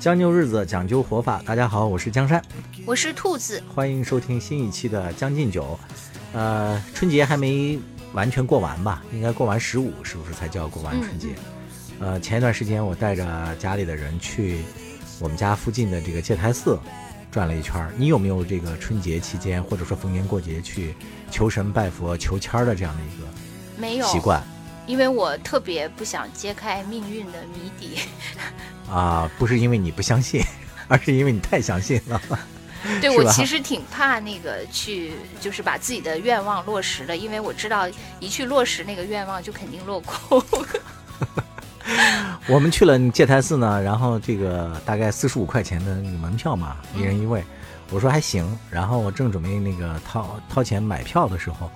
[0.00, 1.42] 将就日子，讲究活法。
[1.44, 2.42] 大家好，我是江山，
[2.86, 5.78] 我是兔子，欢迎收听新一期的《将进酒》。
[6.32, 7.78] 呃，春节还没
[8.14, 9.02] 完全过完吧？
[9.12, 11.28] 应该过完十五，是不是才叫过完春节？
[11.98, 14.60] 呃，前一段时间我带着家里的人去
[15.18, 16.78] 我们家附近的这个戒台寺
[17.30, 17.92] 转了一圈儿。
[17.98, 20.94] 你有没有这个春节期间或者说逢年过节去
[21.30, 23.26] 求神拜佛、求签儿的这样的一个
[23.78, 24.42] 没有习惯
[24.90, 28.00] 因为我特别不想揭开命运的谜底。
[28.90, 29.30] 啊？
[29.38, 30.44] 不是因为你不相信，
[30.88, 32.20] 而是因为你太相信了。
[33.00, 37.86] 对我其实挺怕那个去，就是把自己的愿望落实了，因为我知道
[38.18, 40.42] 一去落实那个愿望就肯定落空。
[42.48, 47.44] 我们去了戒台寺呢，然后这个大概四十五块钱的那个门票嘛，一人一位。
[47.90, 51.70] 我说还行，然后我正准备那个掏掏钱买票的时候，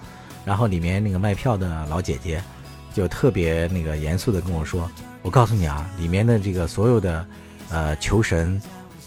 [0.45, 2.43] 然后里面那个卖票的老姐姐
[2.95, 4.89] 就特别那个严肃的跟我说
[5.21, 7.27] ：“我告诉你啊，里面的这个所有的
[7.69, 8.59] 呃求神、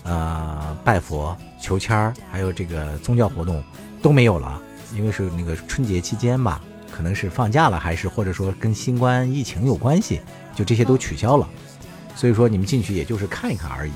[0.03, 3.63] 呃拜佛、求签儿，还有这个宗教活动
[4.02, 4.61] 都没有了，
[4.94, 10.19] 因为是那个春节期间吧，可能是放假了，还是或者说跟新冠疫情有关系，
[10.53, 11.47] 就这些都取消了。
[12.13, 13.94] 所以说你们进去也就是看一看而已。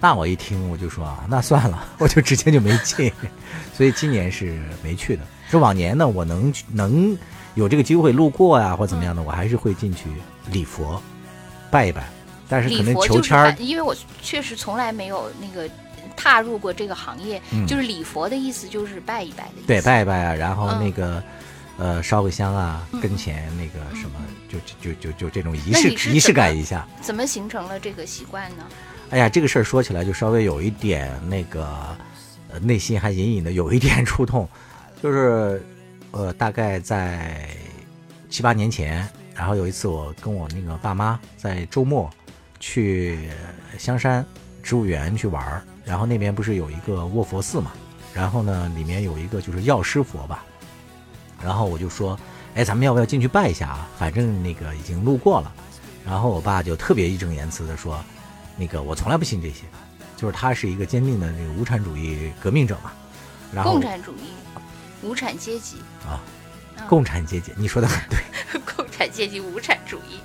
[0.00, 3.12] 那我一听我就说啊，那算了， 我就直接就没进。
[3.74, 5.22] 所以今年是没去的。
[5.50, 7.16] 这往年呢，我能能
[7.54, 10.04] 有这个机会路过呀、或怎么样的，我还是会进去
[10.50, 11.00] 礼佛，
[11.70, 12.08] 拜一拜。
[12.48, 15.68] 但是可能求签儿，因为我确实从来没有那个
[16.16, 19.66] 踏入过这个行业，嗯就是礼佛的意思就是拜一拜的意思。
[19.66, 21.22] 对，拜一拜啊，然后嗯那个、
[21.76, 26.88] 呃烧个香啊，嗯跟前那个什么，就就就就这种仪式仪式感一下。
[27.02, 28.64] 怎么形成了这个习惯呢？
[29.10, 31.68] 哎呀，这个事儿说起来就稍微有一点那个，
[32.50, 34.48] 呃，内心还隐隐的有一点 触痛，
[35.02, 35.62] 就是，
[36.10, 37.48] 呃，大概在
[38.28, 42.10] 七八年前，然后有一次我跟我那个爸妈在周末
[42.58, 43.30] 去
[43.78, 44.24] 香山
[44.62, 47.72] 植物园去玩，然后那边不是有一个卧佛寺嘛，
[48.12, 50.44] 然后呢里面有一个就是药师佛吧，
[51.42, 52.18] 然后我就说，
[52.54, 53.88] 哎，咱们要不要进去拜一下啊？
[53.96, 55.52] 反正那个已经路过了，
[56.04, 58.02] 然后我爸就特别义正言辞的说。
[58.60, 59.62] 那个我从来不信这些，
[60.16, 62.90] 就是他是一个坚定的这个无产主义革命者嘛，
[63.54, 64.32] 然后共产主义、
[65.02, 65.76] 无产阶级、
[66.06, 66.20] 啊，
[66.76, 66.86] 嗯。
[66.88, 68.18] 共产阶级，你说的很对，
[68.76, 70.20] 共产阶级、无产主义，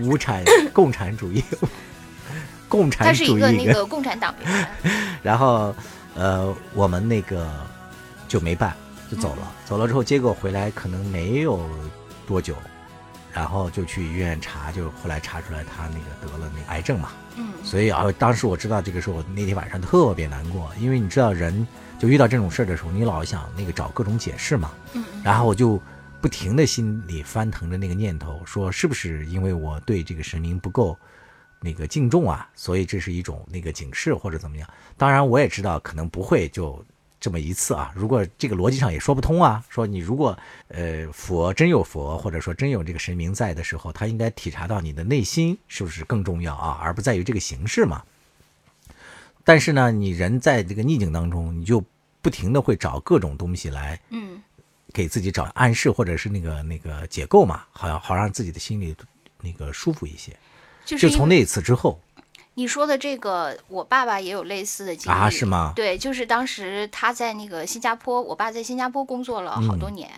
[0.00, 0.42] 无产
[0.72, 1.44] 共产主义，
[2.68, 4.68] 共产主义，是一个那个共产党员。
[5.22, 5.74] 然后
[6.14, 7.48] 呃，我们那个
[8.26, 8.74] 就没办，
[9.10, 11.60] 就走了，走了之后，结果回来可能没有
[12.26, 12.56] 多久，
[13.32, 21.66] 然后就去医院查，就后来查出来他那个得了那个癌症嘛，嗯，所以啊，当时我知道这个时候，我那天晚上特别难过，因为你知道人
[22.02, 24.72] 就遇到这种事儿的时候，你老想那个找各种解释嘛，
[25.22, 25.80] 然后我就
[26.20, 30.98] 不停的心里翻腾着那个念头，说是不是因为我对这个神明不够
[31.60, 34.68] 那个敬重啊，所以这是一种那个警示或者怎么样？
[34.96, 36.84] 当然我也知道可能不会就
[37.20, 40.36] 这么一次啊，如果这个逻辑上也说不通啊，说你如果
[40.70, 48.02] 呃佛真有佛，或者说真有这个神明在的时候，他应该体察到你的内心是不是更重要啊，而不在于这个形式嘛。
[49.44, 51.84] 但是呢，你人在这个逆境当中，你就
[52.22, 54.40] 不停的会找各种东西来嗯，
[54.94, 58.96] 给自己找暗示或者是那个那个解构嘛，好像好让自己的心里
[59.42, 60.34] 那个舒服一些。
[60.84, 62.00] 就是就从那一次之后
[62.54, 65.46] 你说的这个，我爸爸也有类似的经历啊，是？
[65.46, 65.72] 吗？
[65.74, 70.10] 对，就是当时他在那个新加坡，我爸在新加坡工作了好嗯多年，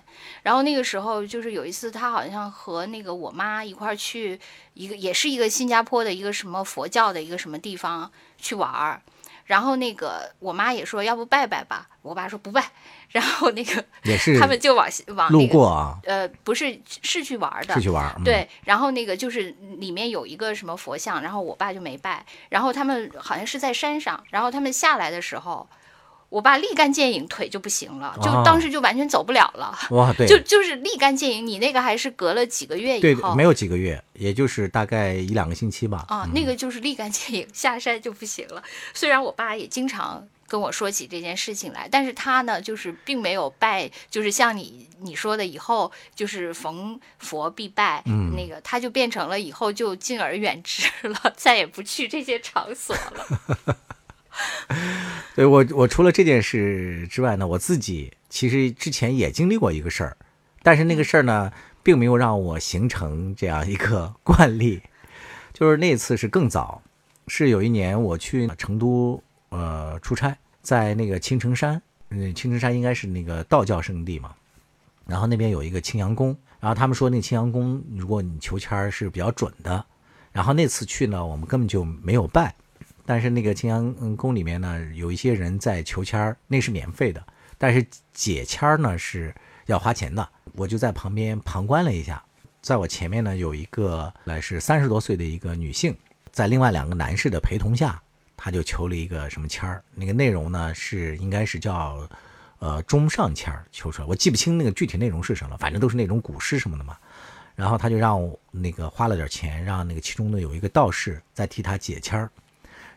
[0.43, 4.41] 然后那个时候就是有一次，他好像和那个我妈一块儿去
[4.73, 9.01] 一个，也是一个新加坡的一个什么佛教的一个什么地方去玩儿，
[9.45, 12.71] 然后那个我妈也说要不拜拜吧，我爸说不拜，
[13.09, 18.15] 然后那个也是他们就往往路那个过啊，呃不是是去玩的是，去玩。
[18.19, 25.69] 嗯、对，然后那个就是里面有一个什么佛像，然后我爸就没拜，然后他们好像是在山上，然后他们下来的时候，
[26.35, 31.47] 我爸立竿见影，腿就不行了，就哦当时就完全走不了了，哇， 对，就就是立竿见影。
[31.47, 36.05] 你那个还是隔了几个月以对，后，没有几个月，也就是大概一两个星期吧。
[36.09, 38.61] 啊，那个就是立竿见影，下山就不行了。
[38.93, 53.79] 虽然我爸也经常跟我说起这件事情来，但是他呢，就是并没有拜，就是像你你说的，以后就是逢佛必拜，嗯那个他就变成了以后就敬而远之了，再也不去这些场所了。
[55.35, 60.17] 对我，我除了这件事之外呢，我自己其实之前也经历过一个事儿，
[60.63, 61.53] 但是那个事儿呢，
[61.83, 64.83] 并没有让我形成这样一个惯例。
[65.53, 66.83] 就是那次是更早，
[67.29, 74.35] 是有一年我去成都呃出差，在那个青城山嗯，青城山应该是那个道教圣地嘛，
[75.07, 79.85] 然后那边有一个青阳宫，然后他们说那个青阳宫，如果你求签儿是比较准的。
[80.33, 82.53] 然后那次去呢，我们根本就没有拜，
[83.07, 87.25] 但是那个青阳宫里面呢，有一些人在求签儿，那是免费的，
[87.59, 89.35] 但是解签儿呢是
[89.67, 90.27] 要花钱的。
[90.55, 92.23] 我就在旁边旁观了一下，
[92.63, 95.97] 在我前面呢有一个来是三十多岁的一个女性，
[96.33, 98.01] 在另外两个男士的陪同下，
[98.37, 102.09] 她就求了一个什么签儿，那个内容呢是应该是叫
[102.59, 106.97] 呃中上签求出来，我记不清那个具体内容是什么了，反正都是那种古诗什么的嘛。
[107.55, 112.29] 然后他就让那个花了点钱，让那个其中的有一个道士在替他解签儿。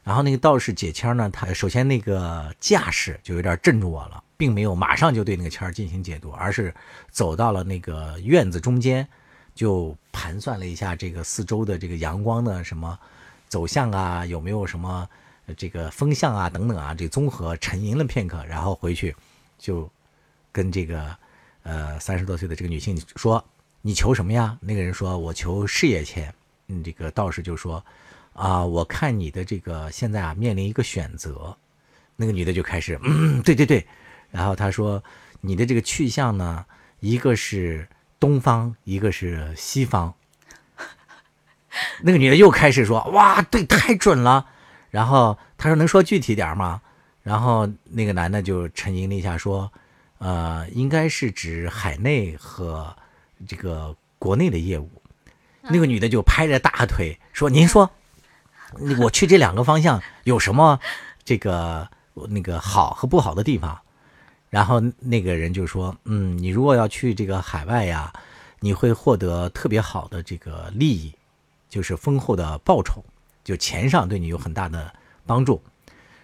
[0.08, 6.74] 然后那个道士解签呢，他首先那个架势就有点镇住我了，并没有马上就对那个签进行解读，而是
[7.12, 9.06] 走到了那个院子中间，
[9.54, 12.98] 就盘算了一下这个四周的这个阳光的什么
[13.50, 15.06] 走向啊，有没有什么
[15.58, 19.14] 这个风向啊等等啊，这综合沉吟了片刻，然后回去
[19.60, 19.92] 就
[20.54, 21.14] 跟这个
[21.64, 23.44] 呃三十多岁的这个女性说。
[23.84, 24.58] 你求什么呀？
[24.60, 26.34] 那个人说：“我求事业签。”
[26.68, 27.82] 嗯，这个道士就说
[28.38, 31.58] ：“啊，我看你的这个现在啊面临一个选择。”
[32.16, 33.86] 那个女的就开始：“嗯，对对对。”
[34.32, 35.04] 然后他说
[35.42, 36.66] ：“你的这个去向呢，
[37.00, 37.88] 一个是
[38.20, 40.14] 东方，一个是西方。”
[42.02, 44.48] 那个女的又开始说：“哇，对，太准了。”
[44.90, 46.82] 然后他说：“能说具体点吗？”
[47.24, 49.72] 然后那个男的就沉吟了一下说
[50.20, 52.96] ：“呃，应该是指海内和。”
[53.48, 54.90] 这个国内的业务，
[55.62, 57.92] 那个女的就拍着大腿说：“您说，
[59.00, 60.80] 我去这两个方向有什么
[61.24, 61.90] 这个
[62.30, 63.80] 那个好和不好的地方？”
[64.50, 68.12] 然后那个人就说：“嗯，你如果要去这个海外呀，
[68.60, 71.14] 你会获得特别好的这个利益，
[71.70, 73.04] 就是丰厚的报酬，
[73.44, 74.94] 就钱上对你有很大的
[75.26, 75.62] 帮助。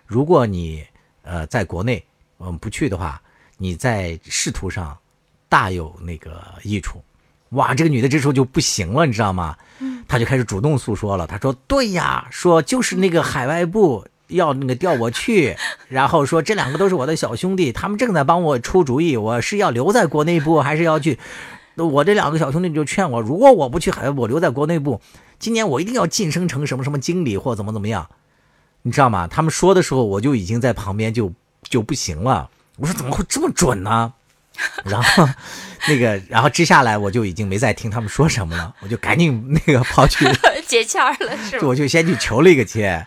[0.05, 0.85] 如果你
[1.21, 2.03] 呃在国内
[2.39, 3.21] 嗯不去的话，
[3.57, 4.97] 你在仕途上。”
[5.53, 6.99] 大有那个益处，
[7.53, 7.73] 哇！
[7.73, 9.55] 这个女的这时候就不行了，你知道吗？
[9.79, 11.25] 嗯，她就开始主动诉说了。
[11.25, 15.55] 她说：“对呀，说就是那个海外部要那个调我去，
[15.87, 21.19] 然后说这两个都是我的小兄弟，他们正在帮我出主意，我是要留在国内部还是要去？
[21.75, 25.01] 我这两个小兄弟就劝我，如果我不去海外部，我留在国内部，
[25.39, 28.07] 今年我一定要晋升成什么什么经理或怎么怎么样，
[28.83, 29.27] 你知道吗？
[29.27, 31.33] 他们说的时候，我就已经在旁边就
[31.63, 32.49] 就不行了。
[32.77, 34.13] 我说怎么会这么准呢？”
[34.85, 35.27] 然后，
[35.87, 40.25] 那个，然后接下来我就已经没再听他们说什么了，我就赶紧那个跑去
[40.67, 41.67] 解签了， 是吧？
[41.67, 43.05] 我就先去求了一个签，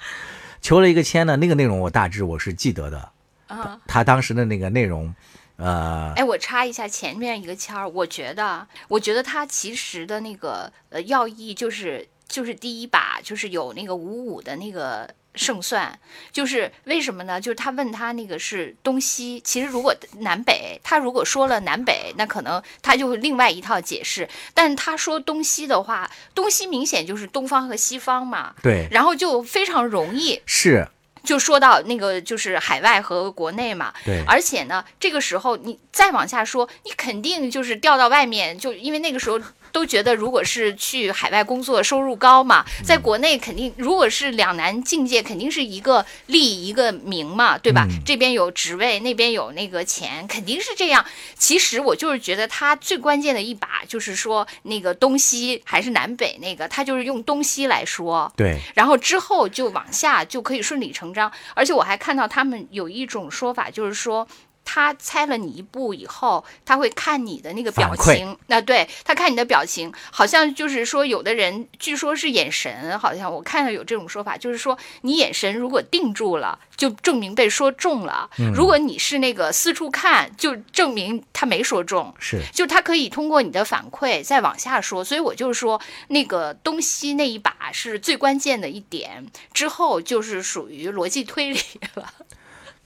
[0.60, 3.10] 求了一个签呢，那个内容我大致我是记得的
[3.46, 3.78] 啊。
[3.86, 5.14] 他当时的那个内容，
[5.56, 15.08] 呃，哎，我插一下前面一个签儿，我觉得，我觉得他其实的那个呃要义就是就是第一把就是有那个五五的那个。
[15.36, 15.98] 胜算
[16.32, 17.40] 就是为什么呢？
[17.40, 24.28] 就是他问他那个是东西，其实如果南北，他如果说了南北，那可能他就另外一套解释。
[24.54, 28.54] 但是他说东西的话，东西明显就是东方和西方嘛。
[28.62, 28.88] 对。
[28.90, 30.88] 然后就非常容易是，
[31.22, 33.92] 就说到那个就是海外和国内嘛。
[34.04, 34.24] 对。
[34.26, 39.40] 而且呢，这个时候你再往下说，你肯定就是调到外面，就因为那个时候。
[39.72, 47.86] 都觉得，如果是去海外工作，收入高嘛，在国内肯定，如果是两难境界，肯定是一个利一个名嘛，对吧？
[48.04, 51.04] 这边有职位，那边有那个钱，肯定是这样。
[51.34, 61.30] 其实我就是觉得他最关键的一把，就是说那个东西还是南北那个，他就是用东西来说，对，然后之后就往下就可以顺理成章。
[61.54, 64.26] 而且我还看到他们有一种说法，就是说。
[64.66, 68.36] 他猜了你一步以后，他会看你的那个表情。
[68.48, 82.12] 那对他看你的表情，好像就是说，有的人据说是眼神，好像我看到有这种说法，就是说你眼神如果定住了，就证明被说中了；如果你是那个四处看，就证明他没说中。
[82.18, 85.04] 是，就他可以通过你的反馈再往下说。
[85.04, 91.60] 所以我就说，那个东西那一把是最关键的一点，之后就是属于逻辑推理
[91.94, 92.12] 了。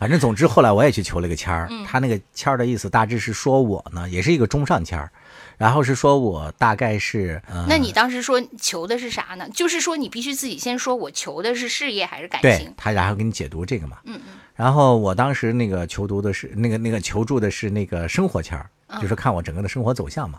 [0.00, 1.69] 反正总之，后来我也去求了个签儿。
[1.87, 5.12] 他那个签儿的意思大致是说我呢，也是一个中上签儿，
[5.59, 7.40] 然后是说我大概是……
[7.69, 9.47] 那你当时说求的是啥呢？
[9.52, 12.73] 就是说你必须自己先说我求的是事业还是感情？
[12.78, 13.99] 他然后给你解读这个嘛。
[14.04, 14.38] 嗯嗯。
[14.57, 18.71] 然后我当时那个求读的是那个那个求助的是那个生活签儿，
[19.02, 20.38] 就是看我整个的生活走向嘛。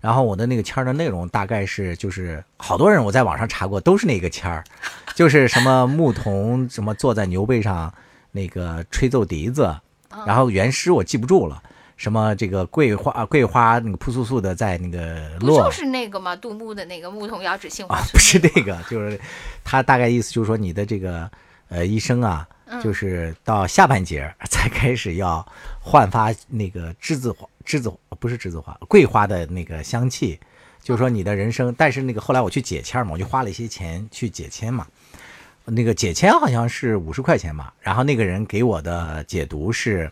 [0.00, 4.64] 然后我的那个签儿的内容大概是就是好多人我在网上查过都是那个签儿，
[5.14, 7.92] 就是什么牧童什么坐在牛背上。
[8.34, 9.72] 那个吹奏笛子，
[10.26, 11.62] 然后原诗我记不住了，
[11.96, 16.34] 什么这个桂花桂花那个扑簌簌的在那个落，就是那个吗？
[16.34, 19.20] 杜牧的那个牧童遥指杏花村，不是那个，就是
[19.62, 21.30] 他大概意思就是说你的这个
[21.68, 22.44] 呃，一生啊，
[22.82, 25.46] 就是到下半截才开始要
[25.80, 27.88] 焕发那个栀子花、栀子
[28.18, 30.38] 不是栀子花，桂花的那个香气。
[30.82, 34.86] 就是说你的人生，但是那个后来我去解签嘛，我就花了一些钱去解签嘛。
[35.66, 40.10] 那个解签好像是五十块钱吧，然后那个人给我的解读是，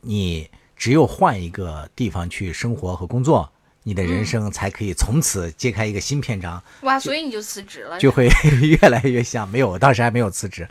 [0.00, 3.50] 你只有换一个地方去生活和工作，
[3.82, 6.62] 你的人生才可以从此揭开一个新篇章。
[6.82, 8.28] 哇，所以你就辞职了，就会
[8.62, 9.48] 越来越像。
[9.48, 10.66] 没有，我当时还没有辞职。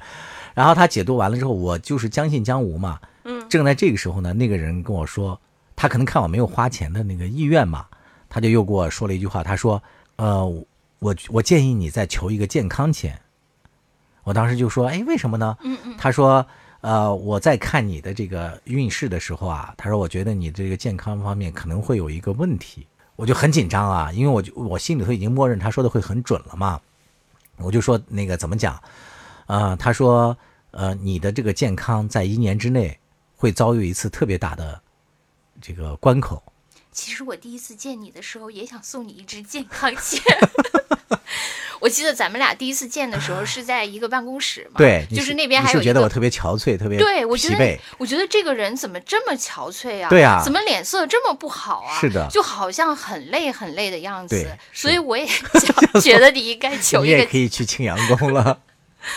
[0.55, 2.99] 然后他解读完了之后，我就是将信将无嘛。
[3.23, 3.47] 嗯。
[3.49, 5.39] 正在这个时候呢，那个人跟我说，
[5.75, 7.85] 他可能看我没有花钱的那个意愿嘛，
[8.29, 9.81] 他就又给我说了一句话，他说
[10.17, 10.45] ：“呃，
[10.99, 13.19] 我我建议你再求一个健康签。”
[14.23, 15.95] 我当时就说：“哎，为什么呢？”嗯嗯。
[15.97, 16.45] 他说
[16.81, 26.81] ：“呃，我在看你的这个运势的时候啊，他说我觉得你这个健康方面可能会有一个问题。”我就很紧张啊，因为我就我心里头已经默认他说的会很准了嘛。
[27.57, 28.81] 我就说那个怎么讲？
[29.45, 30.35] 啊，他说，
[30.71, 32.97] 呃，你的这个健康在一年之内
[33.35, 34.81] 会遭遇一次特别大的
[35.61, 36.41] 这个关口。
[36.91, 40.21] 其实我第一次见你的时候，也想送你一支健康 签。
[41.79, 45.69] 我记得咱们俩第一次见的时候是在一个办公室嘛，对，就是那边还。
[45.71, 50.07] 是觉得我特别憔悴，特别对，我觉得，我觉得这个人怎么这么憔悴啊？
[50.09, 51.99] 对啊怎么脸色这么不好啊？
[51.99, 54.57] 是的就好像很累很累的样子对。
[54.71, 55.27] 所以我也
[56.01, 58.59] 觉得你应该求一个你也可以去青阳宫了，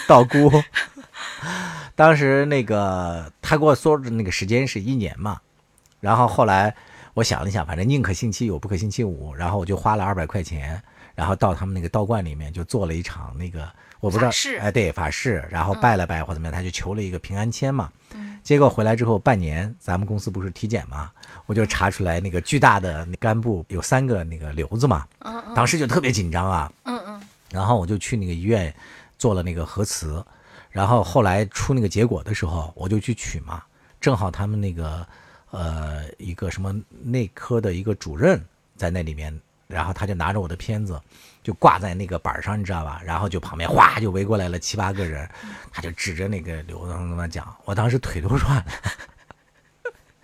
[0.08, 0.50] 道姑。
[1.94, 5.40] 当时那个他给我说的那个时间是一年嘛，
[6.00, 6.74] 然后后来
[7.14, 10.82] 我想了想，反正宁可信其有，不可信其无，然后我就花了二百块钱，
[11.16, 13.68] 然后到他们那个道观里面就做了一场那个
[13.98, 14.30] 我不知道
[14.60, 17.90] 哎对法事，然后拜了拜或怎么样，他就求了一个平安签嘛。
[18.14, 18.38] 嗯。
[18.44, 21.10] 结果回来之后半年，咱们公司不是体检嘛，
[21.46, 25.54] 我就查出来那个巨大的那肝部有三个那个瘤子嘛，嗯嗯。
[25.54, 27.20] 当时就特别紧张啊，嗯嗯，
[27.50, 28.72] 然后我就去那个医院
[29.18, 30.24] 做了那个核磁，
[30.70, 33.62] 然后后来出那个结果的时候，我就去取嘛，
[34.00, 35.04] 正好他们那个
[35.50, 38.40] 呃一个什么内科的一个主任
[38.76, 41.00] 在那里面，然后他就拿着我的片子
[41.42, 43.00] 就挂在那个板上，你知道吧？
[43.04, 45.28] 然后就旁边哗就围过来了七八个人，
[45.72, 48.64] 他就指着那个刘能跟他讲，我当时腿都软了。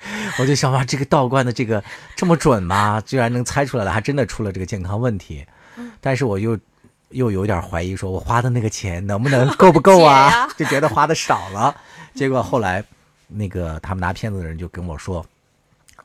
[0.39, 1.83] 我就想哇，这个道观的这个
[2.17, 3.01] 这么准吗？
[3.07, 5.47] 居然能猜出来了，还真的出了这个健康问题。
[6.01, 6.59] 但是我又
[7.11, 10.49] 又有点怀疑，说我花的那个钱能不能 够不够解啊？
[10.59, 11.75] 就觉得花的少了。
[12.15, 12.85] 结果后来
[13.29, 15.25] 那个他们拿片子的人就跟我说，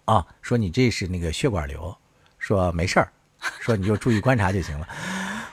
[0.05, 1.97] 啊，说你这是那个血管瘤，
[2.37, 3.11] 说没事儿，
[3.59, 4.87] 说你就注意观察就行了。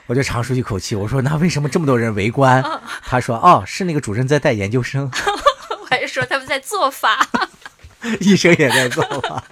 [0.07, 2.63] 我就长舒一口气，我说那为什么这么多人围观？
[3.01, 5.09] 他说哦，是那个主任在带研究生。
[5.81, 7.27] 我还是说他们在做法。
[8.21, 9.43] 医生也在做法。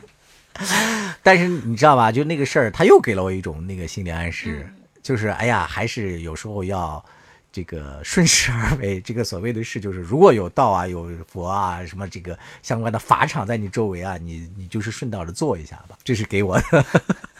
[1.23, 2.11] 但是你知道吧？
[2.11, 4.71] 就那个事儿，他又给了我一种那个心理暗示，
[5.01, 7.03] 就是哎呀，还是有时候要
[7.51, 9.01] 这个顺势而为。
[9.01, 15.97] 这个所谓的事，就是如果有道啊、有佛啊、什么这个相关的法场在你周围啊，你你就是顺道的做一下吧。
[16.03, 16.85] 这是给我的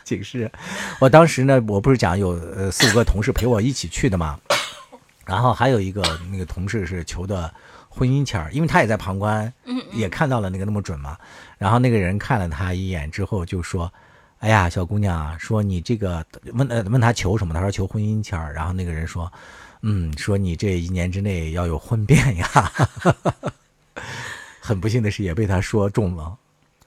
[0.03, 0.51] 警示。
[0.99, 4.39] 我当时呢，我不是讲有呃四五个同事陪我一起去的嘛，
[5.25, 7.51] 然后还有一个那个同事是求的
[7.89, 9.51] 婚姻签儿，因为他也在旁观，
[9.93, 11.17] 也看到了那个那么准嘛。
[11.57, 13.91] 然后那个人看了他一眼之后就说
[14.39, 17.53] ：“哎呀，小姑娘啊，说你这个问呃问他求什么？
[17.53, 18.53] 他说求婚姻签儿。
[18.53, 19.31] 然后那个人说：
[19.81, 22.49] 嗯，说你这一年之内要有婚变呀。
[24.59, 26.35] 很不幸的是，也被他说中了。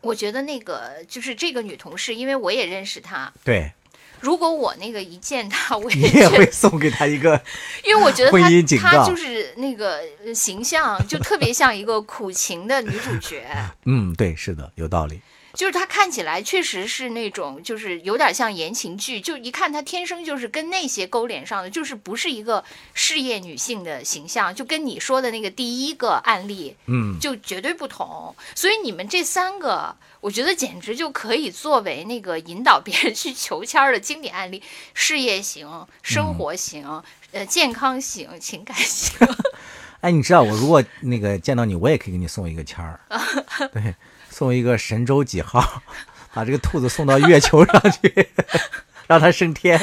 [0.06, 3.32] 我觉得那个就是这个女同事，因为我也认识她。
[3.44, 3.72] 对
[4.18, 7.40] 如果我那个一见她，我也也，会送给她一个
[7.84, 8.48] 因为我觉得婚她
[8.78, 13.44] 她就是那个呃形象，就特别像一个苦情的女主角。
[13.84, 15.20] 嗯，对，是的，有道理。
[15.56, 28.36] 就是她看起来确实是那种，就是有点像言情剧，就一看她天生就是跟那些勾连上的，就是不是一个事业女性的形象，就跟你说的那个第一个案例，嗯，就绝对不同。
[28.54, 39.16] 所以你们这三个，我觉得简直就可以作为那个引导别人去求签儿的经典案例：事业型、生活型、呃健康型、情感型。
[40.02, 43.00] 哎，你知道我如果那个见到你，我也可以给你送一个签儿，
[43.72, 43.94] 对，
[44.36, 45.82] 送一个神舟几号，
[46.34, 48.28] 把这个兔子送到月球上去，
[49.08, 49.80] 让它升天，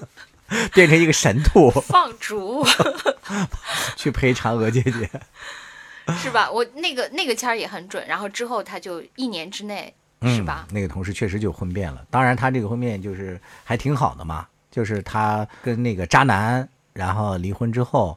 [0.74, 2.62] 变成一个神兔，放逐
[3.96, 5.08] 去陪嫦娥姐姐。
[6.22, 6.50] 是吧？
[6.50, 10.66] 我那个那个签儿也很准，然后之后他就一年之内是吧？
[10.68, 10.74] 嗯？
[10.74, 18.16] 那个同事确实就婚变了，当然他这个婚变就是还挺好的嘛，就是他跟那个渣男，然后离婚之后，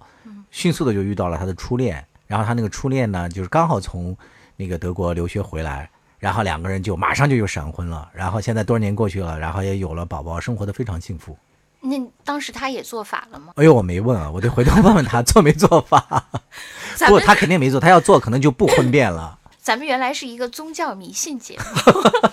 [0.51, 4.15] 迅速的就遇到了他的初恋，然后他那个初恋呢，就是刚好从
[4.59, 11.37] 那个德国留学回来，然后两个人就马上就又闪婚了，然后现在多少年过去了，然后也有了宝宝，生活的非常幸福。
[11.79, 13.53] 那当时他也做法了吗？
[13.55, 16.25] 哎呦，我没问啊，我得回头问问他做没做法。
[17.07, 19.39] 不，他肯定没做，他要做可能就不婚变了。
[19.61, 21.63] 咱们原来是一个宗教迷信节目。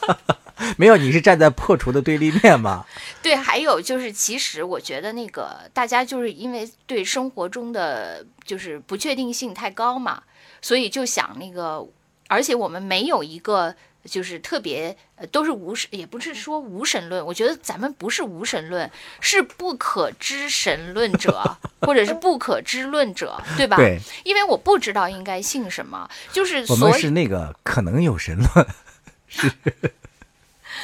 [0.77, 2.85] 没有，你是站在破除的对立面嘛？
[3.23, 10.23] 对，还有就是，其实我觉得那个大家就是因为对生活中的就是不确定性太高嘛，
[10.61, 11.87] 所以就想那个，
[12.29, 18.91] 而且我们没有一个就是特别呃都是无神，也不是说无神论，我觉得咱们不是无神论，
[19.21, 23.77] 是不可知神论者或者是不可知论者，对吧？
[23.77, 28.67] 对，因为我不知道应该信什么，就是我所以们是那个可能有神论。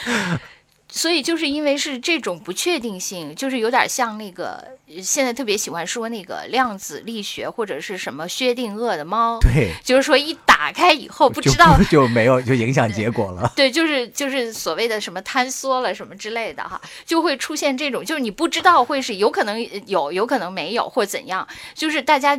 [0.94, 11.78] 所以就是因为是这种不确定性，就是有点像那个呃现在特别喜欢说那个量子力学或者是什么薛定谔的猫，对，就是说一打开以后不知道。
[11.90, 13.50] 就没有就影响结果了。
[13.56, 22.38] 对，就是就是所谓的什么坍缩了什么之类的哈，就会出现这种，就是你不知道会是有可能有，有可能没有或怎样，就是大家。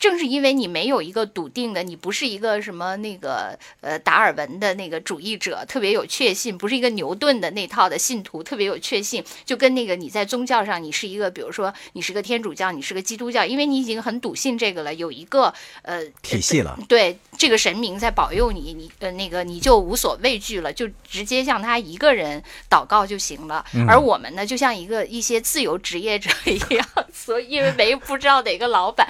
[0.00, 15.52] 正是因为你没有一个笃定的，你不是一个什么那个呃达尔文的那个主义者，特别有确信，不是一个牛顿的那套的信徒，特别有确信，就跟那个你在宗教上，你是一个，比如说你是个天主教，你是个基督教，因为你已经很笃信这个了，有一个
[15.82, 23.62] 呃体系了，对这个神明在保佑你，你呃那个你就无所畏惧了，就直接向他一个人祷告就行了。
[23.74, 29.06] 嗯而我们呢，就像一个一些自由职业者一样， 所以因为没不知道哪个老板，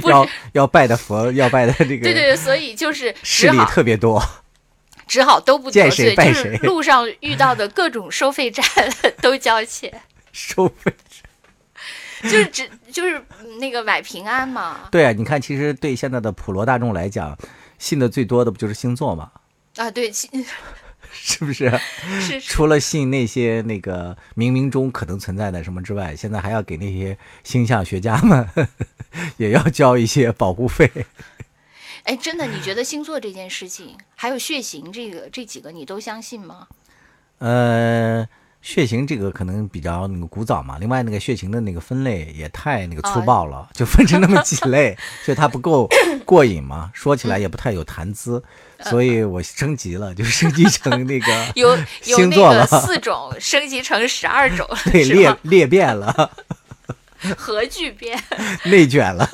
[0.00, 4.22] 不要要拜的佛，要拜的这个对对对，所以就是 势力特别多。
[5.06, 8.64] 只好都不得见谁罪，就是拜谁路上遇到的各种收费站
[9.20, 9.92] 都交钱，
[10.32, 12.30] 收费站。
[12.30, 13.22] 就是只就是
[13.60, 14.88] 那个买平安嘛。
[14.90, 17.36] 对啊，你看，其实对现在的普罗大众来讲，
[17.78, 19.30] 信的最多的不就是星座嘛？
[19.76, 20.30] 啊，对，其
[21.14, 21.70] 是不是？
[22.20, 28.46] 是是除了信那些那个冥冥中可能存在的什么之外，现在还要给那些星象学家们
[29.36, 30.90] 也要交一些保护费。
[32.02, 36.68] 哎，真的，你觉得星座这件事情，还有血型这个这几个，你都相信吗？
[37.38, 38.28] 呃，
[38.64, 45.86] 血型这个可能比较那个古早嘛，另外那个血型的那个分类也太那个粗哦暴了，就分成那么几类， 所以它不够
[46.24, 48.42] 过瘾嘛， 说起来也不太有谈资，
[48.80, 55.04] 所以我升级了， 就升级成那个有有那个星座了，四种升级成十二种，对？
[55.04, 56.30] 裂裂变了。
[57.36, 58.18] 核聚变。
[58.64, 59.28] 内卷了。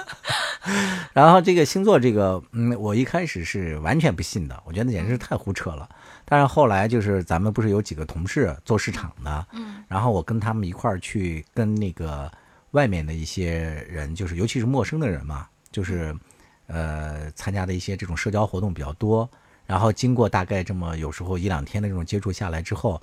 [1.12, 5.88] 然后这个星座，这个嗯，我一开始是完全不信的，我觉得简直是太胡扯了。
[6.30, 12.30] 但是后来就是咱们不是有几个同事做市场的，嗯，然后我跟他们一块儿去跟那个
[12.70, 16.16] 外面的一些人，就是尤其是陌生的人嘛，就是
[16.68, 19.28] 呃参加的一些这种社交活动比较多。
[19.66, 23.02] 然后经过大概这么有时候一两天的这种接触下来之后，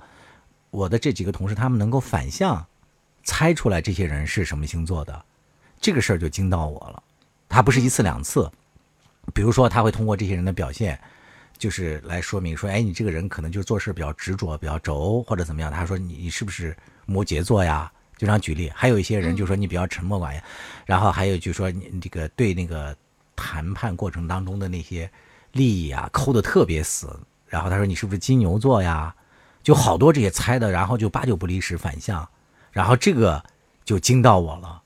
[0.70, 2.64] 我的这几个同事他们能够反向
[3.24, 5.22] 猜出来这些人是什么星座的，
[5.78, 7.02] 这个事儿就惊到我了。
[7.46, 8.50] 他不是一次两次，
[9.34, 10.98] 比如说他会通过这些人的表现，
[11.58, 15.70] 就是来说明说，哎，你这个人可能就做事比较执着、比较轴或者怎么样。
[15.70, 17.90] 他说你你是不是摩羯座呀？
[18.16, 18.70] 就这样举例。
[18.74, 20.42] 还有一些人就说你比较沉默寡言，
[20.86, 22.96] 然后还有就说你这个对那个
[23.36, 25.10] 谈判过程当中的那些
[25.52, 27.18] 利益啊抠的特别死。
[27.46, 29.14] 然后他说你是不是金牛座呀？
[29.62, 32.26] 就好多这些猜的，然后就八九不离十反向，
[32.72, 33.44] 然后这个
[33.84, 34.82] 就惊到我了。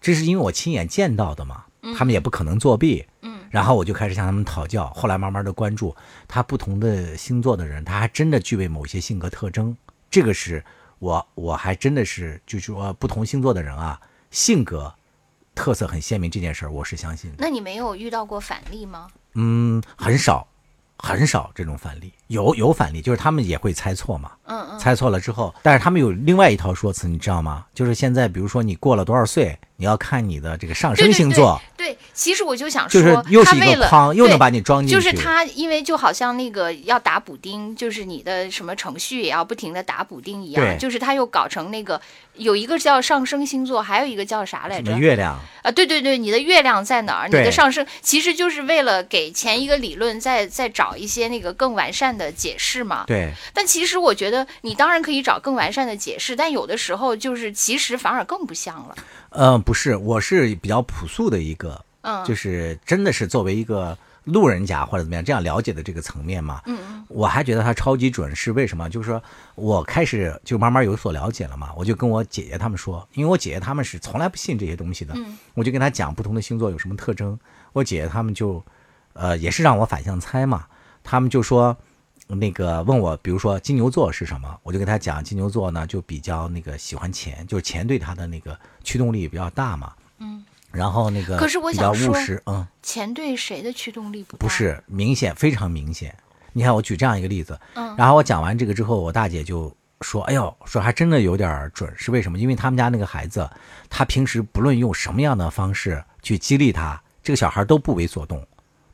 [0.00, 1.64] 这是因为我亲眼见到的嘛，
[1.96, 3.04] 他们也不可能作弊。
[3.22, 5.94] 嗯，然后我就开始向他们讨教，后来慢慢的关注
[6.26, 9.76] 他不同的星座的人，他还真的具备某些性格特征。
[10.10, 10.64] 这个是
[10.98, 14.00] 我我还真的是就是说不同星座的人啊，
[14.32, 14.92] 性格
[15.54, 17.36] 特色很鲜明这件事儿，我是相信的。
[17.38, 19.06] 那你没有遇到过反例吗？
[19.34, 20.44] 嗯，很少，
[20.98, 24.32] 很少这种反例，有有反例，就是他们也会猜错嘛。
[24.46, 27.64] 嗯嗯，猜错了之后，但是他们有另外一套说辞，你知道吗？
[27.72, 34.94] 就是现在，比如说你过了多少岁，你要看你的这个上升对对对星座，对，其实我就想就是说，又是一他为了个框，又对能把你装进去。
[34.94, 42.00] 就是他，因为就好像那个要打补丁，就是你的什么程序也要不停的打补丁一样，对就是他又搞成那个
[42.34, 44.96] 有一个叫上升星座，还有一个叫啥来着？
[44.96, 47.28] 月亮，啊，对对对，你的月亮在哪儿？
[47.28, 53.04] 你的上升其实就是为了给前一个理论再再找一些那个更完善的解释嘛。
[53.08, 58.94] 对，但其实我觉得你当然可以找更完善的解释，但有的时候就是其实反而更不像了。
[59.30, 68.88] 嗯，不是，我是比较朴素的一个，嗯，就是真的是作为一个路人甲或者怎么样这样了解的这个层面嘛，嗯嗯我还觉得他超级准，是为什么？
[68.88, 69.22] 就是说
[69.54, 77.38] 我开始就慢慢有所了解了嘛，我就跟我姐姐他们说，因为我姐姐他们是从来不信这些东西的，嗯我就跟他讲不同的星座有什么特征，
[77.72, 78.62] 我姐姐他们就，
[79.14, 80.66] 呃，也是让我反向猜嘛，
[81.02, 81.76] 他们就说，
[82.26, 89.92] 那个问我，比如说金牛座是什么，我就跟他讲，金牛座呢就比较那个喜欢钱，就是钱对他的那个驱动力比较大嘛。
[90.18, 90.44] 嗯。
[90.74, 94.36] 然后那个可是我比较想说务实，嗯，钱对谁的驱动力不？
[94.36, 96.14] 不是明显，非常明显。
[96.52, 102.38] 你看，我举这样一个例子，嗯然后我讲完这个之后，我大姐就说：“哎呦，说还真的有点准，是为什么？
[102.38, 103.48] 因为他们家那个孩子，
[103.88, 108.46] 他平时不论用什么样的方式去激励他，这个小孩都不为所动。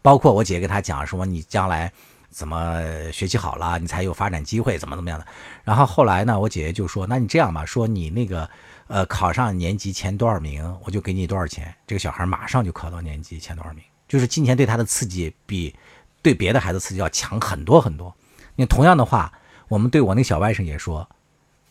[0.03, 1.93] 包括我姐跟他讲说，你将来
[2.31, 2.81] 怎么
[3.13, 5.27] 学习好了，你才有发展机会，怎么怎么样的。
[5.65, 8.49] 然后后来呢，我姐姐就说：那你这样吧，说你那个
[8.91, 11.73] 呃考上年级前多少名，我就给你多少钱。
[11.87, 15.73] 这个小孩马上就考到年级前多少名，就是金钱对他的刺激比
[16.21, 18.13] 对别的孩子刺激要强很多很多。
[18.57, 19.33] 你同样的话，
[19.69, 21.09] 我们对我那小外甥也说，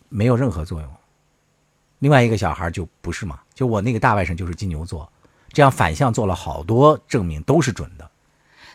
[0.08, 0.89] 没有任何作用。
[1.99, 5.12] 另外一个小孩就不是嘛，就我那个大外甥就是金牛座，
[5.49, 8.10] 这样反向做了好多证明，都是准的。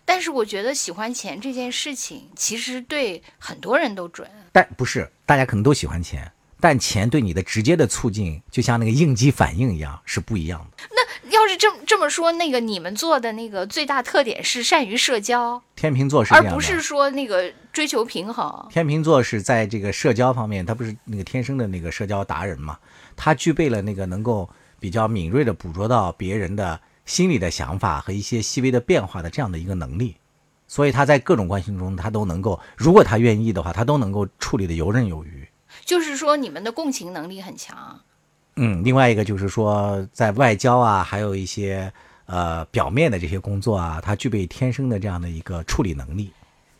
[0.04, 4.30] 但是我觉得喜欢钱这件事情，其实对很多人都准。
[4.52, 6.30] 但不是大家可能都喜欢钱，
[6.64, 10.84] 但钱对你的直接的促进，就像那个应激反应一样，是不一样的。
[10.92, 18.66] 那要是这么这么说，那个你们做的那个最大特点是善于社交，天秤座是这样的，而不是说那个追求平衡。
[18.70, 22.78] 天秤座是在这个社交方面，他不是那个天生的那个社交达人嘛？
[23.14, 24.48] 他具备了那个能够
[24.80, 30.16] 比较敏锐的捕捉到别人的心理的想法和一些细微的变化的这样的一个能力，
[30.66, 35.43] 所以他在各种关系中，他都能够，如果他愿意的话，他都能够处理的游刃有余。
[35.84, 38.00] 就是说，你们的共情能力很强。
[38.56, 41.92] 嗯，另外一个就是说，在外交啊，还有一些
[42.26, 46.32] 呃表面的这些工作啊，他具备天生的这样的一个处理能力。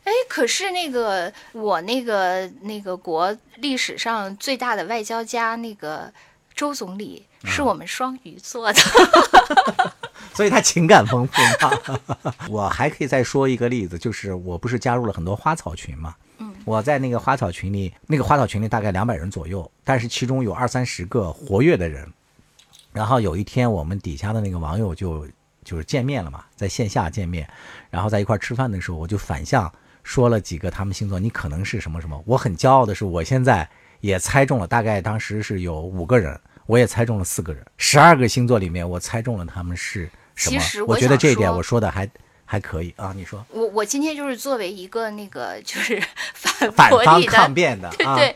[0.04, 6.12] 哎，可是那个我那个那个国历史上最大的外交家那个
[6.54, 8.80] 周总理是我们双鱼座的。
[10.32, 12.34] 所以他情感丰富嘛。
[12.50, 16.23] 我还可以再说一个例子，就是我不是加入了很多花草群嘛，嗯，
[16.64, 22.10] 我在那个花草群里，那个花草群里大概两百人左右，但是其中有二三十个活跃的人。
[22.92, 25.26] 然后有一天，我们底下的那个网友就
[25.64, 27.48] 就是见面了嘛，在线下见面，
[27.90, 29.72] 然后在一块吃饭的时候，我就反向
[30.04, 32.22] 说了几个他们星座，你可能是什么什么。
[32.24, 33.68] 我很骄傲的是，我现在
[34.00, 40.60] 也猜中了，大概当时是有五个人，我也猜中了四个人，十二个星座里面我猜中了他们是什么。
[40.60, 42.08] 其实我我觉得这一点我说的还
[42.44, 46.00] 还可以啊，你说我我今天就是作为一个那个就是
[46.34, 48.34] 反反方抗辩的 啊，对，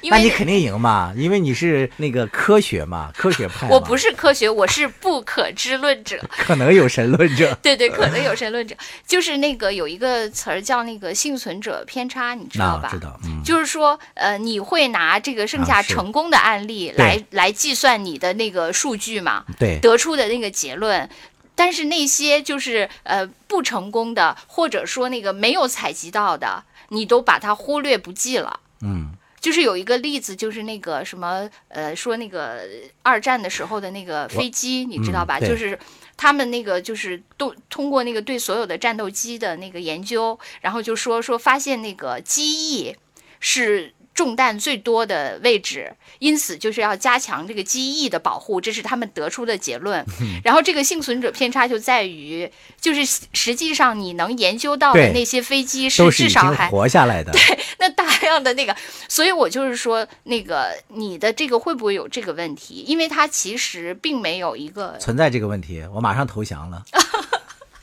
[0.00, 3.68] 因为那你肯定赢嘛，因为你是那个科学嘛，科学派。
[3.70, 6.18] 我不是科学，我是不可知论者。
[6.30, 7.56] 可能有神论者。
[7.62, 8.74] 对对，可能有神论者，
[9.06, 12.88] 就是那个有一个词儿叫那个幸存者偏差，你知道吧？
[12.90, 21.08] 知道，嗯，就是说，呃，你会拿这个剩下成功的案例来、来计算你的那个数据嘛，对，得出的那个结论。
[21.54, 28.60] 但是那些就是呃不成功的，或者说那个没有采集到的，你都把它忽略不计了。
[28.82, 32.62] 嗯，就是有一个例子，就是那个什么，呃，说那个
[33.02, 35.38] 二战的时候的那个飞机，你知道吧？
[35.38, 35.78] 嗯就是
[36.16, 42.96] 他们那个就是都通过那个对所有的战斗机的那个研究，然后就说说发现那个机翼
[43.38, 43.94] 是。
[44.20, 50.04] 中弹最多的位置，因此就是要加强这个机翼的保护，这是他们得出的结论。
[50.44, 52.46] 然后这个幸存者偏差就在于，
[52.78, 53.00] 就是
[53.32, 57.32] 实际上你能研究到的那些飞机是至少还活下来的。
[57.32, 57.40] 对
[57.78, 58.76] 那大量的那个，
[59.08, 62.84] 所以我就是说，那个你的这个会不会有这个问题？
[62.86, 66.82] 因为它其实并没有一个，存在这个问题，我马上投降了。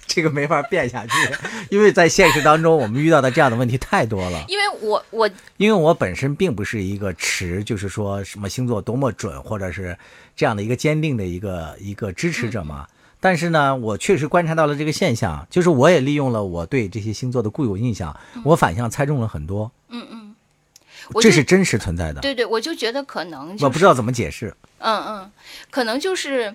[0.07, 1.11] 这个没法变下去，
[1.69, 4.43] 因为在现实当中，我们遇到的这样的问题太多了。
[4.47, 9.95] 因为我我因为我本身并不是一个持，就是说什么星座多么准，或者是
[10.35, 12.87] 这样的一个坚定的一个一个支持者嘛。
[13.19, 18.15] 但是呢，我确实观察到了这个现象，就是我也利用了我对这些星座的固有印象，
[18.45, 20.35] 我反向猜中了很多，嗯嗯，
[21.19, 22.21] 这是这真实存在的。
[22.21, 24.55] 对对，我就觉得可能、就是、我不知道怎么解释。
[24.77, 25.31] 嗯嗯，
[25.71, 26.53] 可能就是，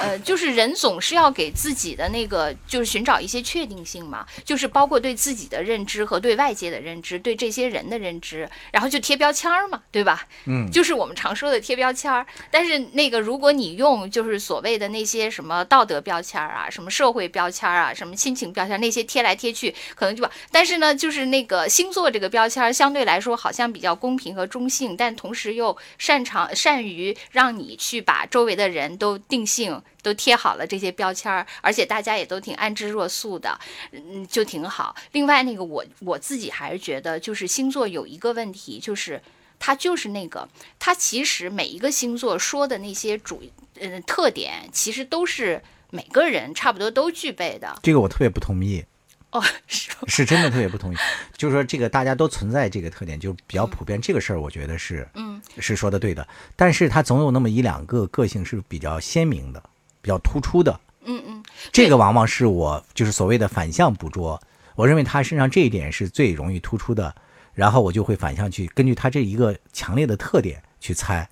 [0.00, 10.26] 呃，就是人总是要给自己的那个，就是寻找一些确定性嘛，就是包括对自己的认知和对外界的认知，对这些人的认知，然后就贴标签儿嘛，对吧？
[10.46, 12.26] 嗯，就是我们常说的贴标签儿。
[12.50, 20.30] 但是那个，如果你用就是所谓的那些什么道德标签儿啊、什么社会标签儿啊、什么亲情标签儿那些贴来贴去，可能就把。
[20.50, 29.82] 但是呢，就是那个星座这个标签儿相对来说好像比较公平和中性，但同时又擅长善于让你去把周围的人都定性。
[30.02, 33.58] 都贴好了这些标签儿，而且大家也都挺安之若素的，
[33.92, 34.94] 嗯，就挺好。
[35.12, 39.22] 另外，那个我我自己还是觉得，就是星座有一个问题，就是
[39.58, 40.48] 它就是那个，
[40.78, 43.42] 它其实每一个星座说的那些主
[43.80, 47.78] 嗯特点，其实都是每个人差不多都具备的。
[47.82, 48.84] 这个我特别不同意。
[49.30, 49.90] 哦，是？
[50.08, 50.96] 是真的特别不同意。
[51.36, 54.00] 就是说，这个大家都存在这个特点，就比较普遍。
[54.00, 56.26] 这个事儿，我觉得是，嗯，是说的对的。
[56.56, 59.62] 但是他总有那么一两个个性是比较鲜明的，
[60.08, 60.80] 比较突出的。
[61.04, 64.40] 嗯嗯，这个往往是我就是所谓的反向捕捉。
[64.74, 67.14] 我认为他身上这一点是最容易突出的，
[67.52, 71.28] 然后我就会反向去根据他这一个强烈的特点去猜，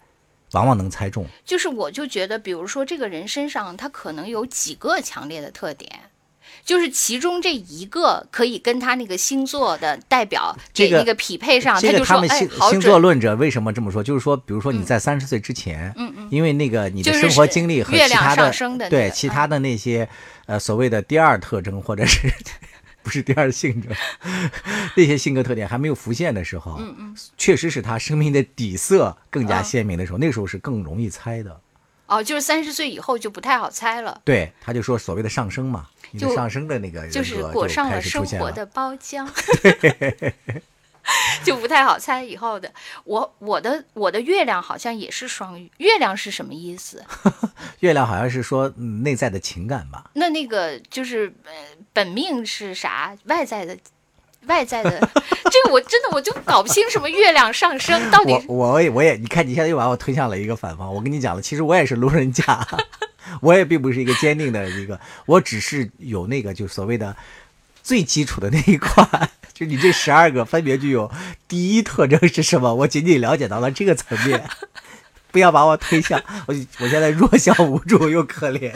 [0.52, 1.24] 往往能猜中。
[1.42, 5.90] 就是我就觉得，比如说这个人身上他可能有几个强烈的特点。
[6.64, 12.70] 就是其中这一个可以跟他那个星座的代表这个给那个匹配上，这个就说哎他们星好。
[12.70, 14.02] 星座论者为什么这么说？
[14.02, 18.52] 就是说，比如说你在三十岁之前，嗯嗯，因为那个你的生活经历和其他的
[18.90, 20.08] 对其他的那些
[20.46, 22.32] 呃所谓的第二特征或者是
[23.02, 23.88] 不是第二性格
[24.96, 31.60] 那些性格特点还没有浮现的时候，嗯嗯，确实是他生命的底色更加嗯鲜明的时候，那时候是更容易猜的。
[32.06, 35.86] 哦，就是三十岁以后就不太好猜了，对，他就说所谓的上升嘛，
[36.18, 38.00] 就上升的那个人就是裹上了。
[38.00, 39.26] 生活的包浆，
[41.44, 42.70] 就不太好猜以后的。
[43.04, 47.04] 我我的我的月亮好像也是双鱼，月亮是什么意思？
[47.80, 51.52] 月亮好像是说、嗯内在的情感吧，那那个就是呃，
[51.92, 53.16] 本命是啥？
[53.26, 53.76] 外在的，
[54.46, 54.98] 外在的，
[55.50, 60.92] 这个我真的我就搞不清什么月亮上升到底我我也我也，你看你现在又把我推向了一个反方。
[60.94, 62.66] 我跟你讲了，其实我也是路人甲，
[63.40, 67.16] 我也并不是一个坚定的一个，我只是有那个就所谓的
[67.82, 69.06] 最基础的那一块。
[69.52, 71.10] 就你这十二个分别具有
[71.48, 72.74] 第一特征是什么？
[72.74, 74.44] 我仅仅了解到了这个层面，
[75.36, 76.18] 不要把我推向
[76.48, 78.72] 我，我现在弱小无助又可怜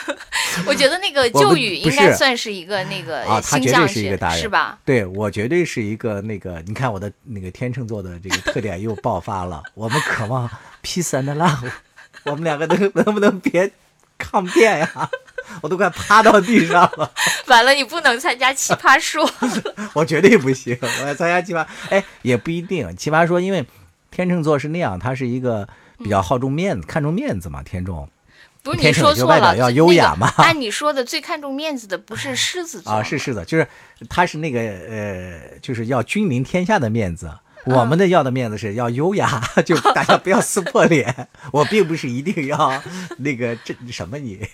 [0.66, 3.40] 我觉得那个 旧语应该算是一个那个啊！
[3.40, 4.78] 他绝对是一个达人，是吧？？
[4.84, 9.62] 对我绝对是一个那个，你看我的那个天秤座的这个特点又爆发了。
[9.72, 10.46] 我们渴望
[10.82, 11.70] peace and love，
[12.24, 13.70] 我们两个能能不能别
[14.18, 15.10] 抗辩呀？
[15.62, 17.10] 我都快趴到地上了，
[17.46, 19.26] 完了，你不能参加奇葩说。
[19.94, 20.76] 我绝对不行。
[20.82, 22.94] 我要参加奇葩，哎，也不一定。
[22.94, 23.64] 奇葩说，因为
[24.10, 25.68] 天秤座是那样，他是一个
[26.04, 27.62] 比较好重面子、看重面子嘛。
[27.64, 28.08] 天众
[28.62, 33.66] 不是你说错了，要优雅嘛按你说的，最看重面子的不是狮子座啊，是狮子，就是
[34.08, 37.26] 他是那个呃，就是要君临天下的面子。
[37.26, 41.28] 嗯我们的要的面子是要优雅， 就大家不要撕破脸。
[41.50, 42.82] 我并不是一定要
[43.16, 44.46] 那个这什么你，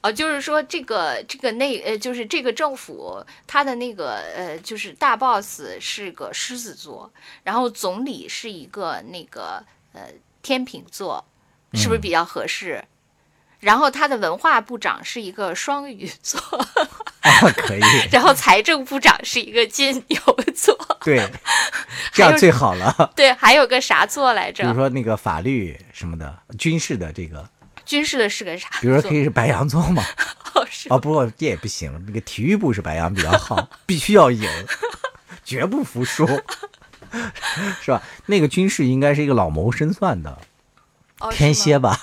[0.00, 7.10] 哦，就是说这个这个内呃，就是这个政府他的那个呃，就是大 boss 是个狮子座，
[7.42, 9.60] 然后总理是一个那个
[9.92, 10.02] 呃
[10.46, 11.24] 天秤座，
[11.72, 12.84] 是不是比较合适？
[13.58, 16.38] 然后他的文化部长是一个双鱼座，
[17.20, 17.80] 啊，可以，
[18.12, 20.20] 然后财政部长是一个金牛
[20.54, 21.28] 座， 对，
[22.12, 23.12] 这样最好了。
[23.16, 24.74] 对，还有个啥座来着比如？
[24.76, 27.48] 说那个法律什么的，军事的这个，
[27.84, 28.68] 军事的是个啥？
[28.80, 30.04] 比如说可以是白羊座嘛。
[30.54, 34.48] 哦是哦，不过这也不行，那个体育部是白羊比较好，必须要赢，
[35.44, 36.24] 绝不服输，
[37.82, 38.02] 是吧？
[38.26, 40.38] 那个军事应该是一个老谋深算的
[41.20, 41.98] 哦天蝎吧，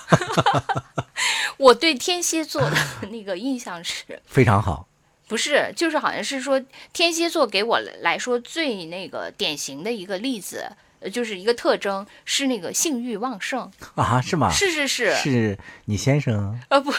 [1.58, 2.76] 我对天蝎座的
[3.10, 4.88] 那个印象是，非常好。
[5.26, 6.62] 不是就是好像是说
[6.92, 13.70] 天蝎座给我来说最那个典型的一个例子，呃，就是一个特征是那个性欲旺盛。
[13.94, 14.50] 啊，是吗？
[14.52, 16.92] 是是是，是你先生、呃不，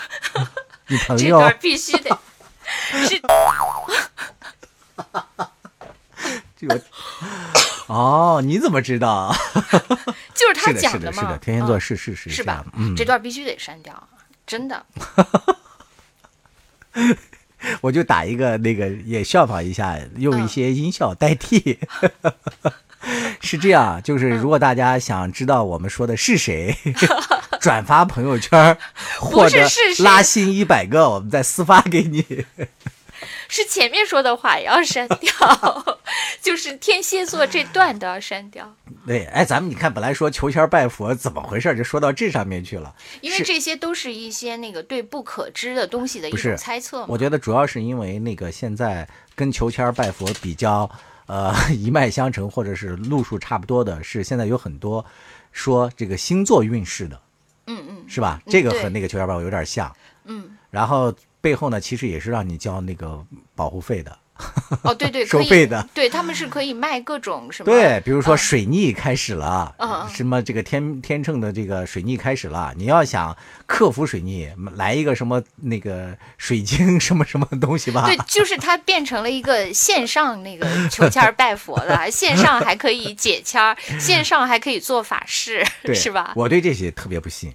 [0.88, 2.18] 你朋友这段必须得
[2.68, 3.20] 是
[6.58, 6.82] 这个。
[7.96, 9.34] 哦，你怎么知道？
[10.36, 12.66] 就是他讲的，是的，是的，天蝎座嗯是是是是吧？
[12.76, 14.08] 嗯，这段必须得删掉，
[14.46, 14.86] 真的。
[17.82, 21.80] 我就打一个那个，也效仿一下，用一些音效代替。
[23.42, 26.76] 是这样，就是如果大家想知道我们说的是谁，
[27.62, 28.78] 转发朋友圈儿
[29.20, 29.60] 或者
[30.00, 32.46] 拉新一百个，我们再私发给你。
[33.48, 36.00] 是前面说的话也要删掉，
[36.42, 42.94] 就是天蝎座这段都要删掉，对，哎，咱们你看，本来说求签拜佛怎么回事，就说到这上面去了。
[43.22, 47.06] 因为这些都是一些那个对不可知的东西的一种猜测嘛。
[47.10, 50.90] 我觉得主要是因为那个现在跟求签拜佛比较，
[51.28, 55.06] 呃， 一脉相承或者是路数差不多的，是现在有很多
[55.52, 57.20] 说这个星座运势的，
[57.68, 58.42] 嗯嗯是吧？
[58.46, 59.94] 嗯这个和那个求签儿拜佛有点像。
[60.28, 61.14] 嗯，然后
[61.46, 64.18] 背后呢，其实也是让你交那个保护费的。
[64.82, 69.74] 哦对对， 收费的，对他们是可以卖各种什么对，比如说嗯水逆开始了，
[70.12, 78.08] 什么这个天天秤的这个水逆开始了，你要想克服水逆，来一个什么那个水晶什么什么东西吧。
[78.08, 86.34] 对，就是它变成了一个线上那个 求签儿拜佛的，线上还可以解签儿，线上还可以做法事，是吧？
[86.36, 87.54] 我对这些特别不信，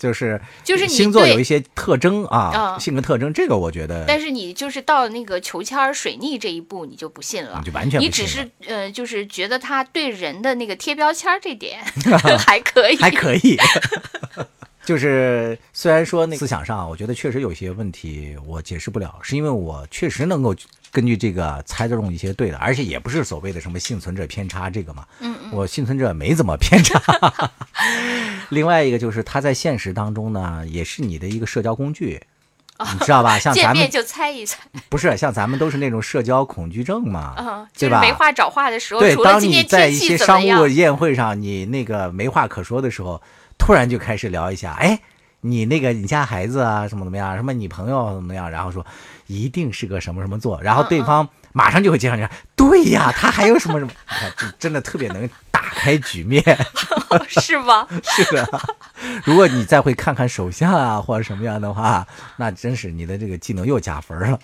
[0.00, 7.66] 就是就是你星座有一些特征啊，嗯性格特征，这个我觉得但是你就是到那个求签儿水逆这一步，你就不信了你。
[7.66, 11.80] 就完全你只是呃，就是觉得他对人的那个贴标签儿这点
[12.46, 13.58] 还可以，还可以。
[14.86, 20.54] 就是虽然说那思想上，我觉得确实有些问题我解释不了，是因为我确实能够
[20.90, 25.04] 根据这个猜得中一些对的，而且也不是所谓的什么幸存者偏差这个嘛。
[25.20, 25.50] 嗯嗯。
[25.52, 27.00] 我幸存者没怎么偏差。
[28.50, 32.20] 另外一个就是他在现实当中呢，也是你的一个社交工具。
[32.94, 33.38] 你知道吧？
[33.38, 38.00] 像咱们见面就猜一猜，不是像咱们都是那种社交恐惧症嘛， 嗯，就对吧？
[38.00, 43.20] 是没话找话的时候，对，当你在一些商务，宴会上，你那个没话可说的时候，
[43.58, 44.98] 突然就开始聊一下，哎，
[45.42, 48.86] 你那个你家孩子啊，什么怎么样，什么你朋友怎么样，然后说
[49.30, 53.92] 一定是个什么什么座，然后嗯对方马上就会接上去，对呀，他还有什么什么，
[54.58, 56.42] 真的特别能打开局面，
[57.28, 57.86] 是吗？
[58.02, 58.60] 是的。
[59.24, 64.38] 如果你再会看看手相啊，或者什么样的话，那真是你的这个技能又加分了。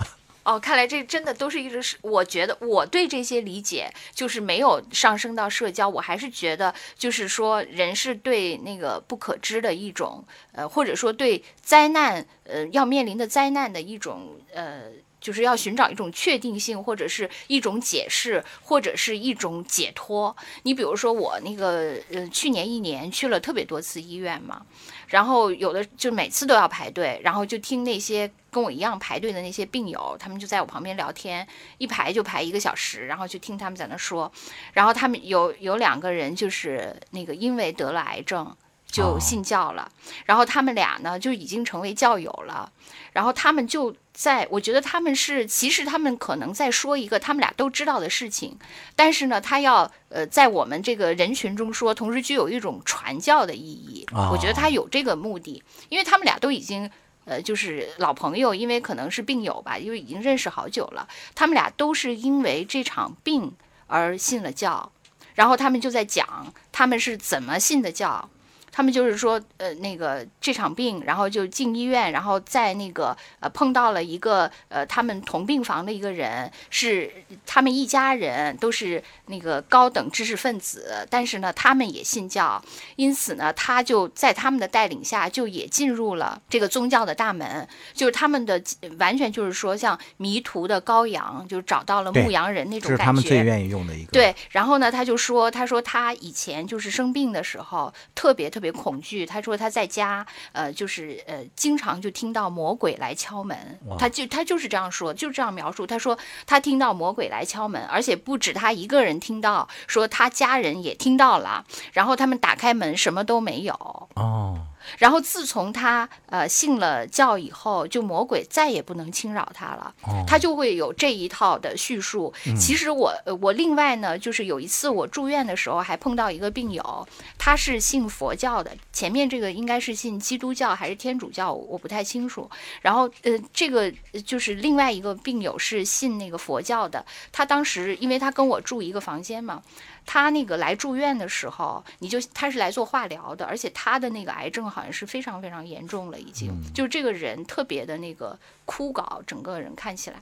[0.46, 14.85] 哦，看来这真的都是一直是，我觉得我对这些理解就是没有上升到社交，我还是觉得就是说人是对那个不可知的一种，呃，或者说对灾难，呃，要面临的灾难的一种，呃。
[15.18, 20.37] 就是要寻找一种确定性，或者是一种解释，或者是一种解脱。
[20.62, 24.64] 你比如说我那个，呃，去年一年去了特别多次医院嘛，
[25.07, 31.47] 然后有的就每次都要排队，然后就听那些跟我一样排队的那些病友，他们就在我旁边聊天，
[31.79, 34.31] 一排就排一个小时，然后就听他们在那说，
[34.73, 38.57] 然后他们有有两个人就是那个因为得了癌症
[38.96, 39.90] 就哦信教了，
[40.24, 42.72] 然后他们俩呢就已经成为教友了，
[43.12, 48.59] 然后他们就在，我觉得他们是其实他们可能在说一个他们俩都知道的事情，
[48.94, 54.06] 但是呢，他要呃在我们这个人群中说，同时具有一种传教的意义。
[54.12, 56.90] 哦我觉得他有这个目的，因为他们俩都已经
[57.26, 61.06] 呃就是老朋友，因为可能是病友吧，因为已经认识好久了。
[61.35, 63.52] 他们俩都是因为这场病
[63.87, 64.90] 而信了教，
[65.35, 68.30] 然后他们就在讲他们是怎么信的教。
[68.76, 77.10] 他们就是说，呃，那个这场病，然后就进医院，然后在那个呃碰到了一个呃他们同病房的一个人，是
[77.46, 82.62] 他们一家人都是那个高等知识分子，但是呢，他们也信教，
[82.96, 88.62] 因此呢，他就在他们的带领下，就也进入了这个宗教的大门，就是他们的
[88.98, 93.02] 完全就是说像迷途的羔羊，就是找到了牧羊人那种感觉。
[93.02, 94.12] 是他们最愿意用的一个。
[94.12, 99.24] 对，然后呢，他就说，他说他以前就是生病的时候特别特别恐惧。
[99.26, 103.79] 他说他在家，呃，就是呃，经常就听到魔鬼来敲门。
[103.98, 105.87] 他就他就是这样说，就这样描述。
[105.87, 111.64] 他说他听到魔鬼来敲门，而且不止他一个人听到，说他家人也听到了。
[111.92, 113.74] 然后他们打开门，什么都没有。
[114.14, 114.59] 哦，
[114.99, 119.94] 然后自从他呃信了教以后，就魔鬼再也不能侵扰他了。
[120.03, 122.33] 哦他就会有这一套的叙述。
[122.59, 132.51] 其实我呃我另外呢，就是有一次我住院的时候，还碰到一个病友，他是信佛教的，前面这个应该是信基督教还是天主教，我不太清楚。
[132.83, 139.62] 然后呃，这个呃就是另外一个病友是信那个佛教的，他当时因为他跟我住一个房间嘛。
[140.07, 150.16] 他那个来住院的时候，你就他是来做化疗的，而且他的那个癌症好像是非常非常严重了，已经、就是这个人特别的那个枯槁，整个人看起来。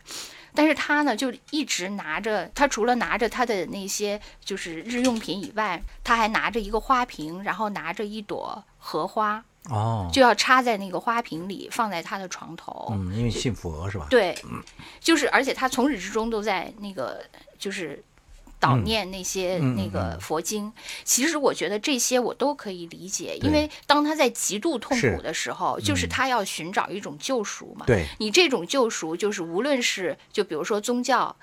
[0.55, 12.89] 但是他呢，就一直拿着，他除了拿着他的那些就是日用品以外，他还拿着一个花瓶，然后拿着一朵荷花，哦，就要插在那个花瓶里，放在他的床头。
[12.93, 14.07] 嗯，因为信佛是吧？
[14.09, 14.39] 对，
[15.01, 17.25] 就是而且他从始至终都在那个
[17.59, 18.01] 就是
[18.65, 20.73] 祷念那些嗯那个嗯佛经。
[21.05, 27.85] 其实我觉得这些我都可以理解，因为当他在极度痛苦的时候，就是嗯他要寻找一种救赎嘛。
[27.87, 31.37] 对，你这种救赎，就是无论是就比如说宗教。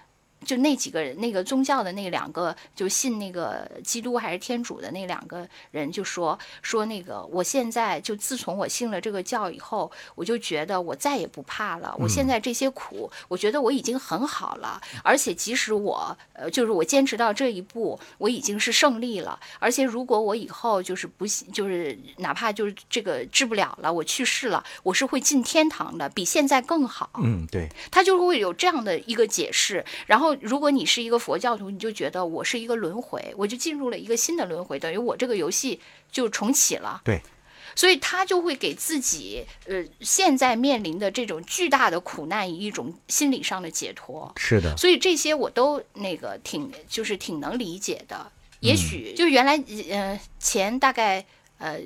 [0.46, 11.96] 就那几个人，那个宗教的那两个，就信那个基督还是天主的那两个人，就说说那个，我现在就自从我信了这个教以后，我就觉得我再也不怕了。
[12.00, 19.40] 我现在这些苦，我觉得我已经很好了，而且即使我呃，就是我坚持到这一步，我已经是胜利了。
[19.60, 27.12] 而且如果我以后就是不信，就是哪怕就是这个治不了了，我去世了，我是会进天堂的，比现在更好。
[27.24, 29.86] 嗯，对，他就会有这样的一个解释。
[30.08, 35.80] 然后，如果你是一个佛教徒，你就觉得我是一个轮回，我就进入了一个新的轮回，等于我这个游戏
[36.12, 37.02] 就重启了。
[37.04, 37.22] 对，
[37.76, 44.32] 所以他就会给自己呃现在面临的这种巨大的苦难以一种心理上的解脱。
[44.38, 48.18] 是的，所以这些我都那个挺就是挺能理解的。
[48.18, 49.58] 嗯也许就原来
[49.90, 51.26] 呃前大概
[51.58, 51.80] 呃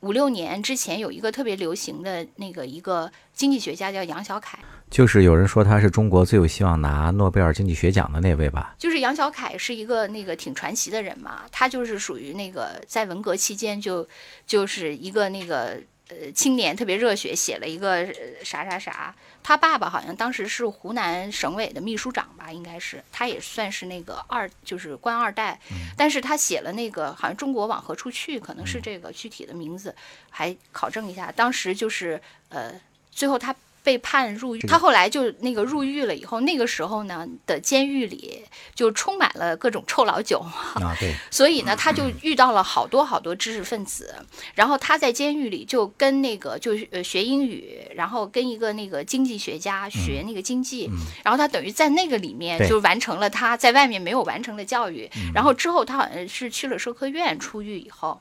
[0.00, 4.58] 五六年之前有一个特别流行的那个一个经济学家叫杨小凯，
[4.94, 8.76] 就是有人说他是中国最有希望拿诺贝尔经济学奖的那位吧？
[8.78, 14.08] 就是杨小凯是一个那个挺传奇的人嘛，他就是属于那个在文革期间就
[14.46, 15.76] 就是一个那个
[16.10, 18.14] 呃青年特别热血，写了一个、呃、
[18.44, 19.12] 啥啥啥。
[19.42, 25.58] 他爸爸好像当时是湖南省委的秘书长吧，应该是，他也算是那个二就是官二代，
[25.96, 29.92] 但是他写了那个好像中国往何处去，可能是这个具体的名字，
[30.30, 32.80] 还考证一下，当时就是呃
[33.10, 33.52] 最后他。
[33.84, 38.42] 被判入狱，他后来就那个入狱了以后，那个时候呢的监狱里
[38.74, 44.14] 就充满了各种臭老九啊，对， 所以呢他就遇到了好多好多知识分子，
[44.54, 50.90] 然后他在监狱里就跟那个就呃学英语，然后跟一个那个经济学家学那个经济，
[51.22, 58.18] 然后他等于在那个里面就完成了他在外面没有完成的教育，然后之后他好像是去了社科院出狱以后。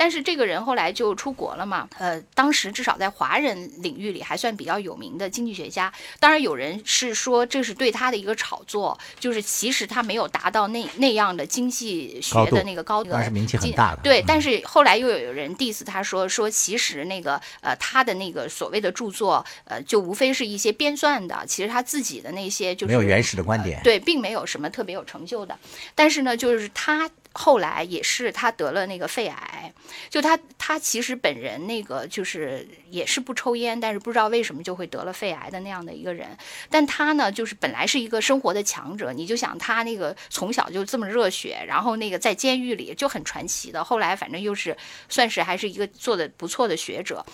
[0.00, 5.92] 但是这个人后来就出国了嘛，呃，当时至少在华人领域里还算比较有名的经济学家。
[6.18, 23.78] 当然有人是说这是对他的一个炒作，就是其实他没有达到那那样的经济学的那个高度，当时名气很大的对，嗯但是后来又有人 diss 他说说其实那个呃他的那个所谓的著作呃就无非是一些编撰的，其实他自己的那些就是没有原始的观点。
[23.84, 25.58] 对，并没有什么特别有成就的。
[25.94, 29.72] 但是呢，就是他后来也是他得了那个肺癌，
[30.08, 36.36] 就他他其实本人那个就是也是不抽烟，但是不知道为什么就会得了肺癌的那样的一个人。
[36.68, 44.76] 但他呢，就是本来是一个生活的强者，你就想他那个从小就这么热血，然后那个在监狱里就很传奇的，后来反正又是
[45.08, 47.24] 算是还是一个做的不错的学者。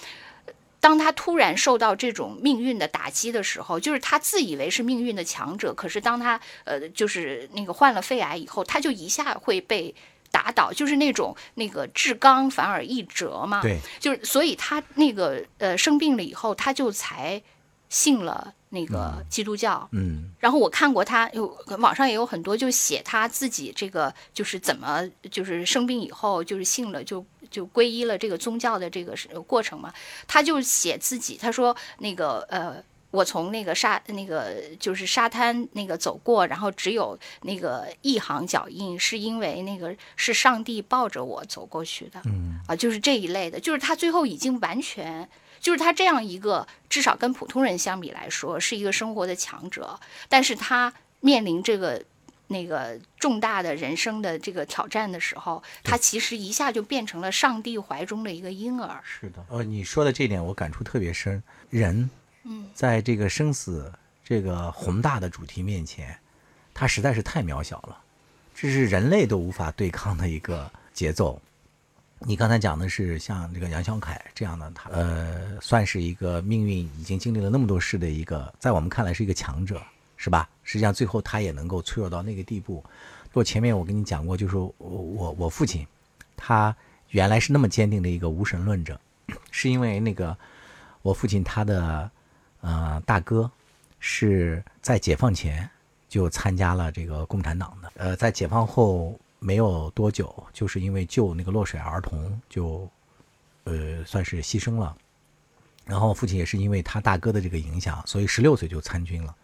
[0.80, 9.94] 当他突然受到这种命运的打击的时候，就是他自以为是命运的强者，可是当他呃就是那个患了肺癌以后，他就一下会被
[10.30, 13.62] 打倒，就是那种那个至刚反而易折嘛。
[13.62, 17.42] 对，就是所以他那个呃生病了以后，他就才
[17.88, 19.88] 信了那个基督教。
[19.92, 21.46] 嗯，然后我看过他有
[21.78, 25.02] 网上也有很多就写他自己这个就是怎么
[25.36, 29.14] 就是生病以后就是信了就就皈依了这个宗教的这个
[29.52, 29.92] 过程嘛，
[30.28, 32.76] 他就写自己他说那个呃。
[33.16, 42.20] 我从那个沙那个就是沙滩那个走过，然后只有那个一行脚印，是因为那个是上帝抱着我走过去的。
[42.26, 45.26] 嗯啊，就是这一类的，就是他最后已经完全，
[45.58, 49.98] 就是他这样一个至少跟普通人相比来说是一个生活的强者，
[50.28, 52.04] 但是他面临这个
[52.48, 59.00] 那个重大的人生的这个挑战的时候，他其实一下就变成了上帝怀中的一个婴儿。
[59.02, 59.44] 是的。
[59.48, 61.42] 呃，你说的这点我感触特别深。
[61.70, 62.08] 人，
[62.74, 63.92] 在这个生死
[64.24, 66.16] 这个宏大的主题面前，
[66.74, 67.98] 他实在是太渺小了，
[68.54, 71.40] 这是人类都无法对抗的一个节奏。
[72.20, 79.82] 你刚才讲的是像这个杨小凯这样的，他呃，算是一个命运已经经历了那么多事的一个，在我们看来是一个强者，
[80.16, 80.48] 是吧？
[80.64, 82.82] 实际上最后他也能够脆弱到那个地步。
[83.34, 85.86] 我前面我跟你讲过，就是我我我父亲，
[86.38, 86.74] 他
[87.10, 88.98] 原来是那么坚定的一个无神论者，
[89.50, 90.34] 是因为那个
[91.02, 92.10] 我父亲他的
[92.60, 93.50] 呃大哥
[93.98, 95.68] 是在解放前
[96.08, 102.88] 就参加了这个共产党的，呃，在解放后没有多久，就是因为救那个落水儿童，就
[103.64, 104.96] 呃算是牺牲了。
[105.84, 109.34] 然后父亲也是因为他大哥的这个影响，所以十六岁就参军了。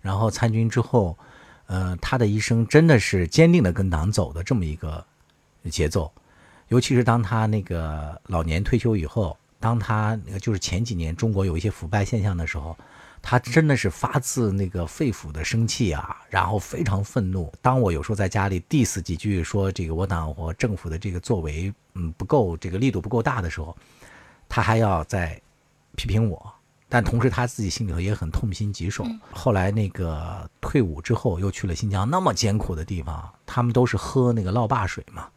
[0.00, 1.18] 然后参军之后，
[1.66, 5.04] 呃，他的一生真的是坚定的跟党走的这么一个
[5.70, 6.12] 节奏。
[6.68, 12.76] 尤其是当他那个老年退休以后，当他那个就是前几年中国有一些腐败现象的时候，
[13.20, 17.52] 他真的是发自那个肺腑的生气啊，然后非常愤怒。
[17.60, 23.76] 当我有时候在家里 diss 几句，说这个我党我政府的这个作为，嗯，不够这个力度不够大的时候，
[24.48, 25.40] 他还要再
[25.96, 26.54] 批评我。
[26.90, 29.04] 但同时他自己心里头也很痛心疾首。
[29.30, 35.28] 后来那个退伍之后，又去了新疆那么艰苦的地方，他们都是喝那个涝坝水嘛，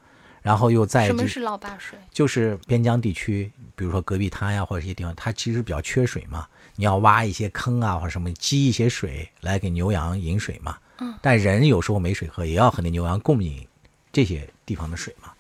[0.42, 1.98] 然后又在什么是涝坝水？
[2.12, 6.48] 就是边疆地区，比如说戈壁滩呀、或者一些地方，它其实比较缺水嘛。
[6.76, 10.78] 你要挖一些坑啊，或者什么积一些水来给牛羊饮水嘛。
[10.98, 11.14] 嗯。
[11.22, 13.68] 但人有时候没水喝，也要和那牛羊共饮
[14.12, 15.32] 这些地方的水嘛。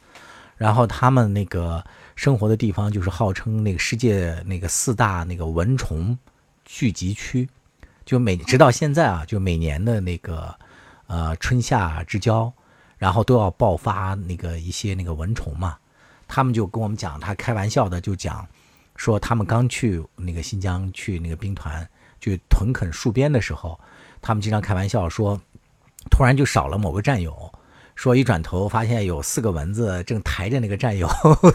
[0.57, 1.83] 然后他们那个
[2.15, 6.15] 生活的地方，就是号称那个世界那个四大那个蚊虫
[6.63, 7.49] 聚集区，
[8.05, 10.53] 就每直到现在啊，就每年的那个
[11.07, 12.53] 呃春夏之交，
[13.01, 15.75] 然后都要爆发那个一些那个蚊虫嘛。
[16.27, 18.47] 他们就跟我们讲，他开玩笑的就讲
[18.95, 21.89] 说，他们刚去那个新疆去那个兵团
[22.19, 23.79] 去屯垦戍边的时候，
[24.21, 25.41] 他们经常开玩笑说，
[26.11, 27.51] 突然就少了某个战友，
[27.95, 31.09] 说一转头发现有四个蚊子正抬着那个战友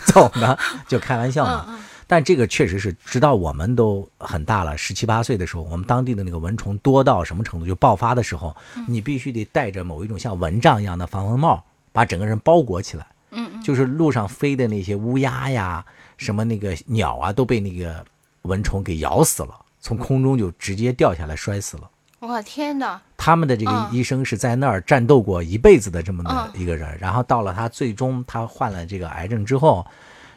[0.05, 1.79] 走呢，就开玩笑嘛。
[2.07, 8.55] 但这个确实是，直到我们都很大了，十七八岁的时候，我们当地的那个蚊虫多到什么程度，就爆发的时候，
[8.87, 13.07] 你必须得戴着某一种像蚊帐一样的防蚊帽，把整个人包裹起来。
[13.33, 15.85] 嗯嗯，就是路上飞的那些乌鸦呀，
[16.17, 18.05] 什么那个鸟啊，都被那个
[18.43, 21.91] 蚊虫给咬死了，从空中就直接掉下来摔死了。
[22.21, 23.01] 我天哪！
[23.19, 29.85] 他们的这个嗯医生是在那儿战斗过一辈子的这么的嗯一个人，然后到了他最终他患了这个癌症之后，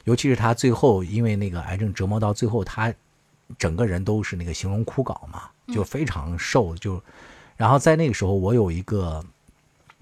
[0.09, 2.91] 尤其是他最后因为那个癌症折磨到最后，他
[3.59, 6.99] 整个人都是那个形容枯槁嘛，就非常瘦，就
[7.55, 9.23] 然后在那个时候，我有一个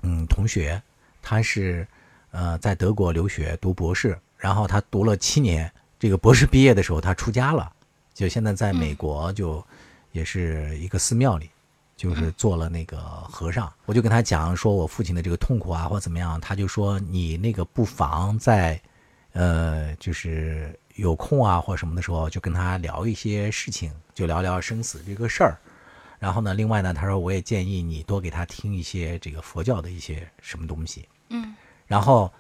[0.04, 0.82] 嗯同学，
[1.22, 1.86] 他是
[2.32, 7.70] 呃在德国留学读博士，然后他读了七年，这个博士毕业的时候他出家了，
[8.14, 9.62] 就现在在美国就
[10.14, 11.50] 也是一个寺庙里。
[11.98, 18.80] 就是做了那个和尚，我就跟他讲说我父亲的这个痛苦啊，或怎么样，他就说你那个不妨在，
[19.38, 25.56] 呃，就是有空啊或什么的时候，就跟他聊一些事情，就聊聊生死这个事儿。
[26.18, 31.08] 然后呢，另外呢，他说我也建议你多给他听一些这个佛教的一些什么东西。
[31.30, 31.56] 嗯。
[31.86, 32.34] 然后，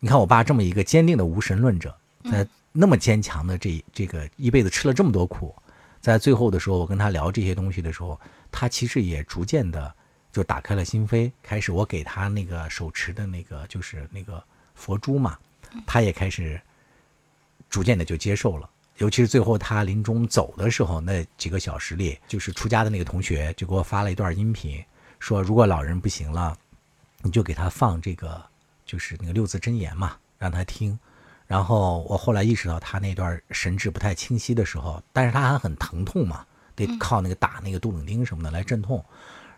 [0.00, 1.96] 你看我爸这么一个坚定的无神论者，
[2.28, 5.54] 在那么坚强的这这个一辈子吃了这么多苦，
[6.00, 8.20] 在最后的时候，我跟他聊这些东西的时候，
[8.50, 9.94] 他其实也逐渐的
[10.32, 14.42] 就打开了心扉，开始我给他那个手持的那个就是那个
[14.74, 15.38] 佛珠嘛，
[15.86, 16.60] 他也开始
[17.68, 18.68] 逐渐的就接受了。
[18.98, 24.84] 尤其是最后他临终走的时候，那几个小时里，就是出家的那个同学就给我发了一段音频，
[25.18, 26.56] 说如果老人不行了，
[27.22, 28.40] 你就给他放这个
[28.84, 30.96] 就是那个六字真言嘛，让他听。
[31.46, 36.46] 然后我后来意识到他那段神志不太清晰的时候，但是他还很疼痛嘛，
[36.76, 39.04] 得靠那个打那个杜冷丁什么的来镇痛。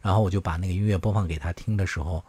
[0.01, 2.25] 然后我就把那个音乐播放给他听的时候，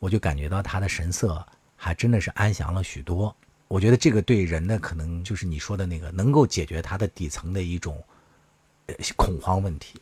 [0.00, 1.46] 我就感觉到他的神色
[1.80, 3.34] 还真的是安详了许多。
[3.68, 8.02] 我觉得这个对人的可能就是你说的那个，能够解决他的底层的一种
[9.16, 10.00] 恐慌问题。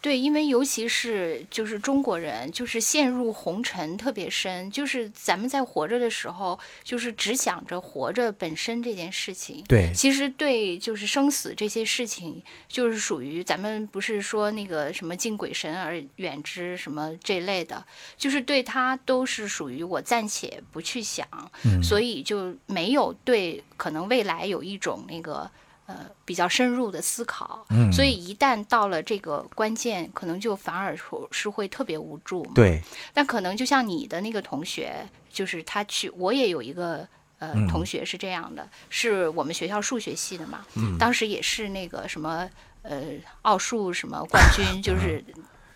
[0.00, 9.64] 对，因为尤其是就是中国人，就是陷入红尘特别深，就是咱们在活着的时候，就是只想着活着本身这件事情。
[9.66, 17.84] 对其实对就是生死这些事情，就是属于咱们不是说那个什么敬鬼神而远之什么这类的，
[18.16, 21.26] 就是对他都是属于我暂且不去想，
[21.64, 25.50] 嗯所以就没有对可能未来有一种那个。
[25.88, 25.94] 呃，
[26.26, 27.90] 比较深入的思考，嗯。
[27.90, 32.50] 所以一旦到了这个关键，可能就反而是是会特别无助嘛。
[32.54, 32.82] 对，
[33.14, 37.08] 但可能就像你的那个同学，就是他去，我也有一个
[37.38, 40.98] 呃、嗯同学是这样的，是我们学校数学系的嘛，嗯。
[40.98, 42.46] 当时也是那个什么
[42.82, 43.00] 呃
[43.42, 45.24] 奥数什么冠军，就是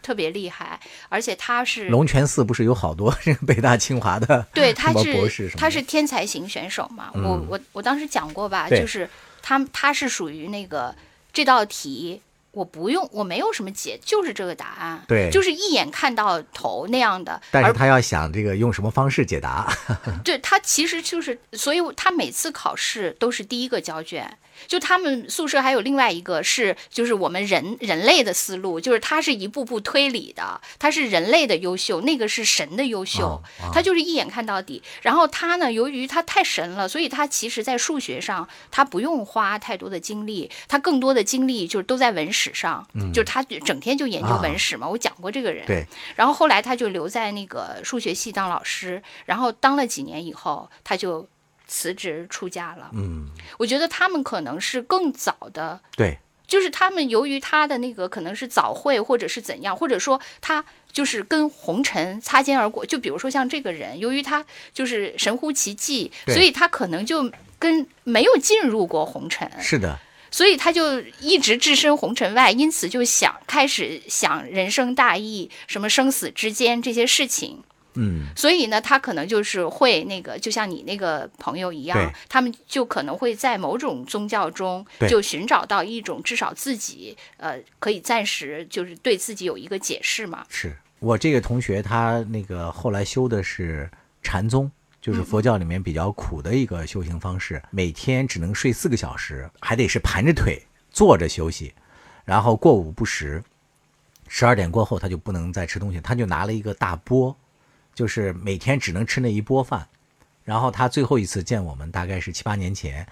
[0.02, 7.46] 特别厉害，而且他是龙泉寺不是有好多这个北大清华的对，他是他是天才型选手嘛，我嗯。
[7.48, 9.08] 我我当时讲过吧，就是
[9.42, 10.94] 他他是属于那个
[11.32, 12.22] 这道题。
[12.52, 19.72] 我不用，我没有什么解，就是这个答案，对就是一眼看到头那样的，但是他要想这个用什么方式解答，
[20.22, 24.36] 对他其实就是，所以他每次考试都是第一个交卷。
[24.66, 33.42] 就他们宿舍还有另外一个是，就是我们人人类的思路，就是他是一步步推理的，他是人类的优秀，那个是神的优秀，
[33.72, 34.82] 他就是一眼看到底。
[35.02, 44.88] 然后他呢，由于他太神了，所以他其实在数学上他不用花太多的精力，他更多的精力就是都在文史上，就是他整天就研究文史嘛。
[44.88, 45.86] 我讲过这个人，对，
[46.16, 51.28] 然后后来他就留在那个数学系当老师，然后当了几年以后，他就
[51.72, 52.90] 辞职出家了。
[52.92, 60.62] 嗯，我觉得他们可能是更早的，对，就是他们由于他的那个可能是早会或者是怎样，或者说他
[60.92, 62.84] 就是跟红尘擦肩而过。
[62.84, 64.44] 就比如说像这个人，由于他
[64.74, 69.98] 就是神乎其技，所以他可能就跟没有进入过红尘，是的，
[70.30, 77.62] 所以他就一直置身红尘外，因此就想开始想人生大义，什么生死之间这些事情。
[77.94, 90.44] 嗯，所以呢，他可能就是会那个，就像你那个朋友一样，他们就可能会在某种宗教中对就寻找到一种至少自己呃可以暂时就是对自己有一个解释嘛。
[90.48, 93.90] 是我这个同学，他那个后来修的是
[94.22, 94.70] 禅宗，
[95.00, 101.74] 就是佛教里面比较苦的一个修行方式，每天只能睡四个小时，还得是盘着腿坐着休息，
[102.24, 103.42] 然后过午不食，
[104.28, 107.36] 十二点过后他就不能再吃东西，他就拿了一个大钵，
[107.94, 109.86] 就是每天只能吃那一波饭。
[110.44, 113.06] 然后他最后一次见我们大概是七八年前，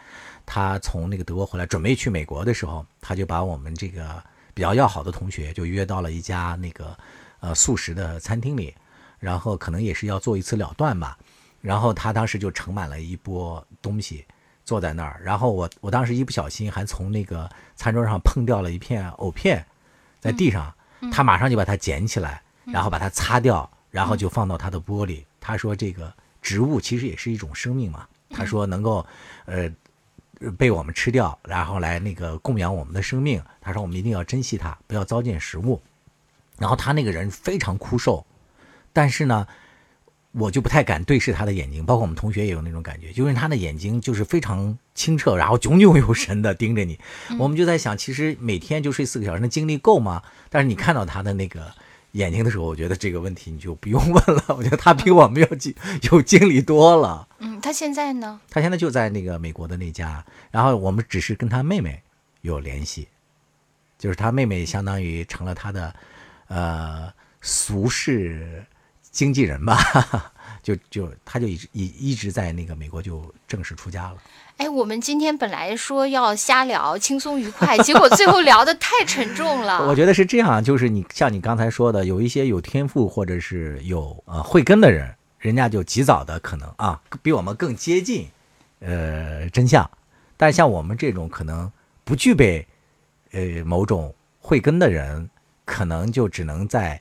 [0.45, 4.21] 他从那个德国回来，准备去美国的时候，他就把我们这个
[4.53, 6.99] 比较要好的同学就约到了一家那个
[7.39, 8.75] 呃素食的餐厅里，
[9.21, 11.17] 然后可能也是要做一次了断吧。
[11.61, 14.27] 然后他当时就盛满了一波东西，
[14.65, 15.21] 坐在那儿。
[15.23, 19.65] 然后我我当时一不小心还从那个餐桌上碰掉了一片藕片，
[20.19, 20.75] 在地上，
[21.13, 25.25] 他马上就把它捡起来，然后把它擦掉，然后就放到他的玻璃。
[25.41, 28.07] 他说这个植物其实也是一种生命嘛。
[28.31, 29.07] 他说能够，
[29.47, 29.71] 呃。
[30.57, 33.43] 被我们吃掉，然后来那个供养我们的生命。
[33.61, 35.83] 他说我们一定要珍惜它，不要糟践食物。
[36.57, 38.25] 然后他那个人非常枯瘦，
[38.91, 39.47] 但是呢，
[40.33, 41.85] 我就不太敢对视他的眼睛。
[41.85, 46.99] 包括我们同学也有那种感觉，就是他的眼睛就是非常清澈，然后炯炯有神的盯着你。
[47.39, 50.23] 我们就在想，其实每天就睡四个小时，那精力够吗？
[50.49, 51.71] 但是你看到他的那个。
[52.13, 54.45] 眼睛的时候，我觉得这个问题你就不用问了。
[54.57, 55.75] 我觉得他比我们要经
[56.11, 57.29] 有经历多了。
[57.39, 58.41] 嗯，他现在呢？
[58.51, 62.03] 他现在就在那个美国的那家，然后我们只是跟他妹妹
[62.41, 63.09] 有联系，
[63.99, 65.95] 就是他妹妹相当于成了他的
[66.49, 68.65] 呃俗世
[69.11, 69.79] 经纪人吧，
[70.63, 74.17] 就就他就一直一一直在那个美国就正式出家了。
[74.61, 79.89] 哎，我们今天本来说要瞎聊，轻松愉快，结果最后聊的太沉重了。
[79.89, 88.29] 我觉得是这样，就是你像你刚才说的，有一些有天赋或者是有呃慧根的人，人家就及早的可能啊，比我们更接近
[88.81, 89.91] 呃真相。
[90.37, 91.73] 但像我们这种可能
[92.05, 92.69] 不具备
[93.33, 95.31] 呃某种慧根的人，
[95.65, 97.01] 可能就只能在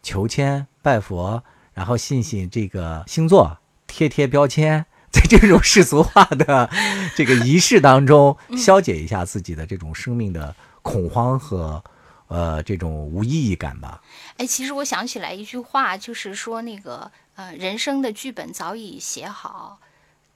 [0.00, 1.42] 求签拜佛，
[1.74, 3.58] 然后信信这个星座，
[3.88, 4.86] 贴贴标签。
[5.12, 6.70] 在这种世俗化的
[7.16, 11.82] 这个仪式当中，消解一下自己的这种生命的恐慌和
[12.28, 14.00] 呃这种无意义感吧。
[14.36, 19.80] 哎，其实我想起来一句话，就是说那个呃，人生的剧本早已写好，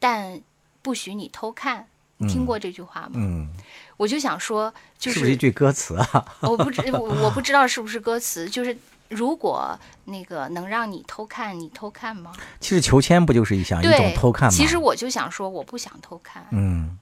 [0.00, 0.40] 但
[0.82, 1.86] 不许你偷看。
[2.28, 3.10] 听过这句话吗？
[3.14, 3.48] 嗯，
[3.96, 6.24] 我就想说，就是不是一句歌词啊？
[6.40, 8.76] 我不知我我不知道是不是歌词，就是。
[9.14, 12.32] 如果那个能让你偷看，你偷看吗？
[12.60, 14.54] 其实求签不就是一项一种偷看吗？
[14.54, 16.46] 其实我就想说，我不想偷看。
[16.50, 16.98] 嗯，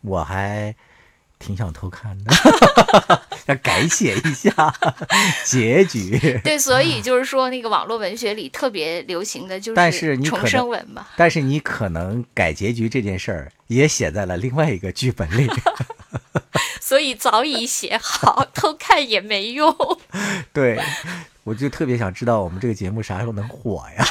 [0.00, 0.74] 我还
[1.38, 2.32] 挺想偷看的，
[3.46, 4.50] 要改写一下
[5.44, 6.40] 结局。
[6.42, 11.10] 对，所以就是说，那个网络文学里特别流行的就是重生文吧。
[11.16, 15.48] 但是你可能改结局这件事儿也写在了另外一个剧本里。
[16.88, 19.76] 所以早已写好，偷看也没用。
[20.54, 20.80] 对，
[21.44, 24.06] 我就特别想知道我们这个节目啥时候能火呀？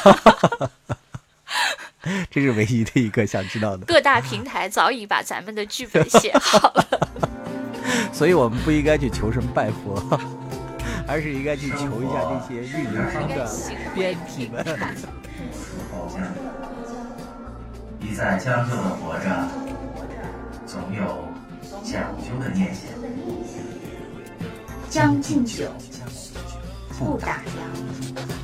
[2.29, 3.83] 这是唯一的一个想知道的。
[3.87, 7.09] 各大平台早已把咱们的剧本写好了，
[8.13, 9.99] 所以我们不应该去求什么拜佛，
[11.07, 13.49] 而是应该去求一下这些运营商的
[13.95, 14.63] 编辑们。
[17.99, 19.49] 一再将就的活着，
[20.67, 21.27] 总有。
[21.83, 22.83] 讲究的念想，
[24.89, 25.65] 将进酒，
[26.97, 28.36] 不打烊。